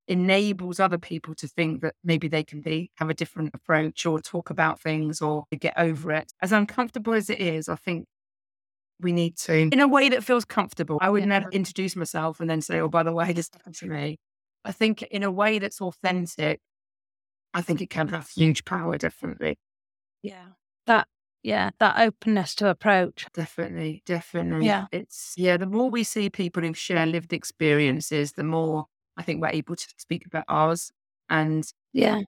enables 0.09 0.81
other 0.81 0.98
people 0.98 1.35
to 1.35 1.46
think 1.46 1.83
that 1.83 1.94
maybe 2.03 2.29
they 2.29 2.42
can 2.42 2.61
be 2.61 2.90
have 2.96 3.11
a 3.11 3.14
different 3.14 3.51
approach 3.55 4.07
or 4.07 4.20
talk 4.20 4.51
about 4.51 4.81
things 4.81 5.20
or 5.20 5.44
get 5.61 5.74
over 5.77 6.12
it. 6.12 6.33
As 6.40 6.53
uncomfortable 6.53 7.12
as 7.12 7.29
it 7.31 7.40
is, 7.40 7.68
I 7.68 7.77
think 7.77 8.07
we 9.01 9.12
need 9.12 9.37
to 9.38 9.68
in 9.70 9.81
a 9.81 9.88
way 9.88 10.09
that 10.09 10.24
feels 10.24 10.44
comfortable. 10.44 10.98
I 11.01 11.11
would 11.11 11.22
yeah. 11.22 11.29
never 11.29 11.51
introduce 11.51 11.94
myself 11.94 12.40
and 12.40 12.48
then 12.48 12.61
say, 12.61 12.81
"Oh, 12.81 12.88
by 12.88 13.03
the 13.03 13.12
way, 13.12 13.33
this 13.33 13.51
happened 13.53 13.77
to 13.77 13.87
me." 13.87 14.18
I 14.64 14.72
think 14.72 15.03
in 15.03 15.22
a 15.22 15.31
way 15.31 15.59
that's 15.59 15.81
authentic, 15.81 16.61
I 17.55 17.62
think 17.62 17.81
it 17.81 17.90
can 17.90 18.09
have 18.09 18.29
huge 18.29 18.64
power. 18.64 18.98
Definitely. 18.98 19.57
Yeah, 20.22 20.46
that 20.87 21.07
yeah, 21.42 21.70
that 21.79 21.98
openness 21.98 22.55
to 22.57 22.68
approach. 22.68 23.27
Definitely, 23.33 24.03
definitely. 24.05 24.66
Yeah. 24.66 24.87
It's, 24.92 25.35
yeah, 25.37 25.57
the 25.57 25.66
more 25.66 25.88
we 25.90 26.05
see 26.05 26.31
people 26.31 26.62
who 26.62 26.74
share 26.74 27.07
lived 27.07 27.33
experiences, 27.33 28.33
the 28.33 28.44
more 28.44 28.87
I 29.16 29.22
think 29.22 29.40
we're 29.40 29.48
able 29.48 29.77
to 29.77 29.87
speak 29.98 30.27
about 30.27 30.44
ours. 30.48 30.90
And 31.29 31.64
yeah. 31.92 32.22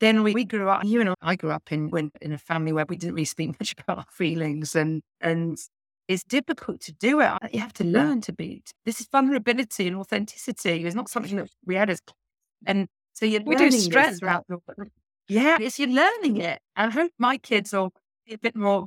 Then 0.00 0.22
we, 0.22 0.32
we 0.32 0.44
grew 0.44 0.68
up, 0.68 0.84
you 0.84 1.00
and 1.00 1.12
I 1.22 1.34
grew 1.34 1.50
up 1.50 1.72
in 1.72 1.90
when, 1.90 2.12
in 2.22 2.32
a 2.32 2.38
family 2.38 2.72
where 2.72 2.86
we 2.88 2.96
didn't 2.96 3.14
really 3.14 3.24
speak 3.24 3.48
much 3.60 3.74
about 3.76 3.98
our 3.98 4.06
feelings 4.10 4.76
and 4.76 5.02
and 5.20 5.58
it's 6.06 6.24
difficult 6.24 6.80
to 6.82 6.92
do 6.92 7.20
it. 7.20 7.32
You 7.52 7.60
have 7.60 7.74
to 7.74 7.84
learn 7.84 8.22
to 8.22 8.32
be. 8.32 8.62
This 8.86 8.98
is 9.00 9.08
vulnerability 9.12 9.88
and 9.88 9.96
authenticity. 9.96 10.86
It's 10.86 10.94
not 10.94 11.10
something 11.10 11.36
that 11.36 11.50
we 11.66 11.74
had 11.74 11.90
as 11.90 12.00
and 12.64 12.88
so 13.12 13.26
you're 13.26 13.42
we 13.44 13.56
learning 13.56 13.72
do 13.72 13.78
stress 13.78 14.20
throughout 14.20 14.46
the 14.48 14.58
yeah, 15.28 15.58
it's 15.60 15.78
you're 15.78 15.88
learning 15.88 16.38
it. 16.38 16.60
I 16.76 16.88
hope 16.88 17.12
my 17.18 17.36
kids 17.36 17.74
are 17.74 17.90
a 18.30 18.38
bit 18.38 18.56
more 18.56 18.86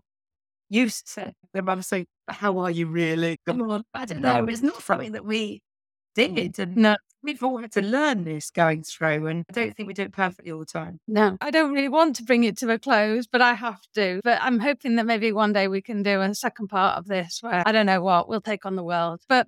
used 0.69 1.13
to 1.15 1.34
their 1.54 1.62
mum 1.62 1.82
saying, 1.82 2.08
How 2.27 2.58
are 2.60 2.71
you 2.71 2.88
really? 2.88 3.38
Come 3.45 3.62
on. 3.69 3.84
I 3.93 4.06
don't 4.06 4.21
know. 4.21 4.45
It's 4.45 4.62
not 4.62 4.82
something 4.82 5.12
that 5.12 5.25
we 5.25 5.62
did. 6.15 6.58
And 6.60 6.77
no. 6.77 6.95
we've 7.21 7.43
all 7.43 7.58
had 7.58 7.71
to 7.73 7.82
learn 7.82 8.23
this 8.23 8.49
going 8.49 8.84
through. 8.84 9.27
And 9.27 9.45
I 9.49 9.54
don't 9.54 9.75
think 9.75 9.88
we 9.88 9.93
do 9.93 10.04
it 10.04 10.13
perfectly 10.13 10.51
all 10.51 10.60
the 10.60 10.65
time. 10.65 10.99
No, 11.08 11.38
I 11.41 11.51
don't 11.51 11.73
really 11.73 11.89
want 11.89 12.15
to 12.17 12.23
bring 12.23 12.43
it 12.45 12.58
to 12.60 12.69
a 12.69 12.80
close, 12.80 13.27
but 13.27 13.41
I 13.41 13.54
have 13.54 13.82
to. 13.95 14.21
But 14.23 14.39
I'm 14.41 14.60
hoping 14.60 14.95
that 14.95 15.06
maybe 15.06 15.32
one 15.32 15.54
day 15.54 15.67
we 15.67 15.82
can 15.82 16.04
do 16.04 16.21
a 16.21 16.34
second 16.34 16.67
part 16.67 16.97
of 16.97 17.08
this 17.08 17.39
where 17.41 17.63
I 17.65 17.71
don't 17.71 17.86
know 17.86 18.01
what, 18.01 18.30
we'll 18.30 18.41
take 18.41 18.65
on 18.65 18.75
the 18.75 18.84
world. 18.84 19.21
But 19.27 19.47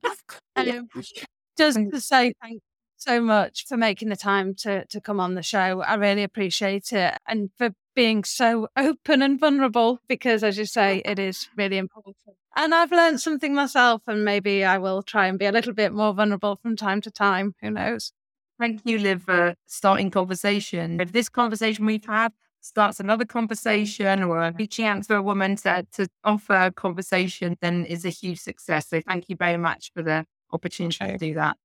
um, 0.55 0.89
just 1.57 1.77
to 1.77 2.01
say 2.01 2.33
thank 2.41 2.55
you 2.55 2.72
so 3.03 3.21
much 3.21 3.65
for 3.67 3.77
making 3.77 4.09
the 4.09 4.15
time 4.15 4.55
to 4.55 4.85
to 4.85 5.01
come 5.01 5.19
on 5.19 5.35
the 5.35 5.43
show. 5.43 5.81
I 5.81 5.95
really 5.95 6.23
appreciate 6.23 6.91
it 6.93 7.17
and 7.27 7.49
for 7.57 7.71
being 7.95 8.23
so 8.23 8.67
open 8.77 9.21
and 9.21 9.39
vulnerable 9.39 9.99
because, 10.07 10.43
as 10.43 10.57
you 10.57 10.65
say, 10.65 11.01
it 11.05 11.19
is 11.19 11.47
really 11.55 11.77
important. 11.77 12.15
And 12.55 12.73
I've 12.75 12.91
learned 12.91 13.19
something 13.19 13.55
myself, 13.55 14.03
and 14.07 14.23
maybe 14.23 14.63
I 14.63 14.77
will 14.77 15.01
try 15.01 15.27
and 15.27 15.39
be 15.39 15.45
a 15.45 15.51
little 15.51 15.73
bit 15.73 15.91
more 15.91 16.13
vulnerable 16.13 16.59
from 16.61 16.75
time 16.75 17.01
to 17.01 17.11
time. 17.11 17.55
Who 17.61 17.71
knows? 17.71 18.13
Thank 18.59 18.81
you, 18.85 18.99
Liv, 18.99 19.23
for 19.23 19.55
starting 19.65 20.11
conversation. 20.11 21.01
If 21.01 21.11
this 21.11 21.29
conversation 21.29 21.85
we've 21.85 22.05
had 22.05 22.31
starts 22.61 22.99
another 22.99 23.25
conversation 23.25 24.23
or 24.23 24.53
reaching 24.57 24.85
out 24.85 25.03
to 25.03 25.15
a 25.15 25.21
woman 25.21 25.55
to, 25.57 25.85
to 25.93 26.07
offer 26.23 26.53
a 26.53 26.71
conversation, 26.71 27.57
then 27.61 27.85
is 27.85 28.05
a 28.05 28.09
huge 28.09 28.39
success. 28.39 28.87
So 28.87 29.01
thank 29.01 29.27
you 29.27 29.35
very 29.35 29.57
much 29.57 29.91
for 29.93 30.03
the 30.03 30.25
opportunity 30.51 31.03
okay. 31.03 31.13
to 31.13 31.17
do 31.17 31.33
that. 31.33 31.57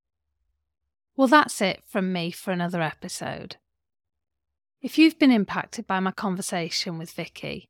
Well, 1.18 1.26
that's 1.26 1.60
it 1.60 1.82
from 1.84 2.12
me 2.12 2.30
for 2.30 2.52
another 2.52 2.80
episode. 2.80 3.56
If 4.80 4.98
you've 4.98 5.18
been 5.18 5.32
impacted 5.32 5.84
by 5.84 5.98
my 5.98 6.12
conversation 6.12 6.96
with 6.96 7.10
Vicky, 7.10 7.68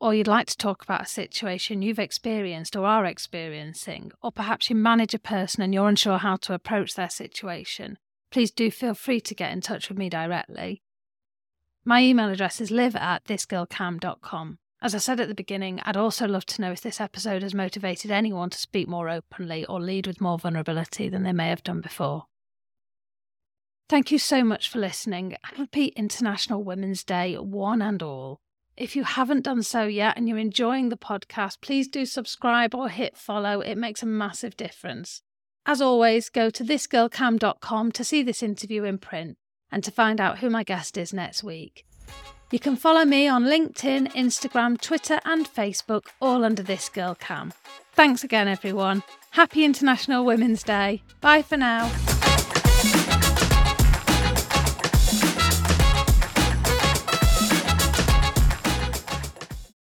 or 0.00 0.12
you'd 0.12 0.26
like 0.26 0.48
to 0.48 0.56
talk 0.56 0.82
about 0.82 1.02
a 1.02 1.06
situation 1.06 1.80
you've 1.80 2.00
experienced 2.00 2.74
or 2.74 2.86
are 2.86 3.04
experiencing, 3.04 4.10
or 4.20 4.32
perhaps 4.32 4.68
you 4.68 4.74
manage 4.74 5.14
a 5.14 5.20
person 5.20 5.62
and 5.62 5.72
you're 5.72 5.88
unsure 5.88 6.18
how 6.18 6.34
to 6.38 6.54
approach 6.54 6.94
their 6.94 7.08
situation, 7.08 7.98
please 8.32 8.50
do 8.50 8.68
feel 8.68 8.94
free 8.94 9.20
to 9.20 9.32
get 9.32 9.52
in 9.52 9.60
touch 9.60 9.88
with 9.88 9.96
me 9.96 10.10
directly. 10.10 10.82
My 11.84 12.02
email 12.02 12.30
address 12.30 12.60
is 12.60 12.72
liv 12.72 12.96
at 12.96 13.26
thisgirlkam.com. 13.26 14.58
As 14.80 14.94
I 14.94 14.98
said 14.98 15.18
at 15.18 15.28
the 15.28 15.34
beginning, 15.34 15.80
I'd 15.84 15.96
also 15.96 16.28
love 16.28 16.46
to 16.46 16.60
know 16.62 16.70
if 16.70 16.80
this 16.80 17.00
episode 17.00 17.42
has 17.42 17.54
motivated 17.54 18.12
anyone 18.12 18.50
to 18.50 18.58
speak 18.58 18.86
more 18.86 19.08
openly 19.08 19.64
or 19.66 19.80
lead 19.80 20.06
with 20.06 20.20
more 20.20 20.38
vulnerability 20.38 21.08
than 21.08 21.24
they 21.24 21.32
may 21.32 21.48
have 21.48 21.64
done 21.64 21.80
before. 21.80 22.26
Thank 23.88 24.12
you 24.12 24.18
so 24.18 24.44
much 24.44 24.68
for 24.68 24.78
listening. 24.78 25.36
Happy 25.42 25.86
International 25.86 26.62
Women's 26.62 27.02
Day, 27.02 27.34
one 27.34 27.82
and 27.82 28.02
all. 28.02 28.38
If 28.76 28.94
you 28.94 29.02
haven't 29.02 29.42
done 29.42 29.64
so 29.64 29.84
yet 29.84 30.16
and 30.16 30.28
you're 30.28 30.38
enjoying 30.38 30.90
the 30.90 30.96
podcast, 30.96 31.60
please 31.60 31.88
do 31.88 32.06
subscribe 32.06 32.74
or 32.74 32.88
hit 32.88 33.16
follow. 33.16 33.60
It 33.60 33.76
makes 33.76 34.04
a 34.04 34.06
massive 34.06 34.56
difference. 34.56 35.22
As 35.66 35.82
always, 35.82 36.28
go 36.28 36.50
to 36.50 36.62
thisgirlkam.com 36.62 37.92
to 37.92 38.04
see 38.04 38.22
this 38.22 38.42
interview 38.42 38.84
in 38.84 38.98
print 38.98 39.36
and 39.72 39.82
to 39.82 39.90
find 39.90 40.20
out 40.20 40.38
who 40.38 40.48
my 40.48 40.62
guest 40.62 40.96
is 40.96 41.12
next 41.12 41.42
week. 41.42 41.84
You 42.50 42.58
can 42.58 42.76
follow 42.76 43.04
me 43.04 43.28
on 43.28 43.44
LinkedIn, 43.44 44.12
Instagram, 44.14 44.80
Twitter, 44.80 45.20
and 45.26 45.46
Facebook, 45.46 46.06
all 46.20 46.44
under 46.44 46.62
This 46.62 46.88
Girl 46.88 47.14
KAM. 47.14 47.52
Thanks 47.92 48.24
again, 48.24 48.48
everyone. 48.48 49.02
Happy 49.30 49.64
International 49.64 50.24
Women's 50.24 50.62
Day. 50.62 51.02
Bye 51.20 51.42
for 51.42 51.58
now. 51.58 51.90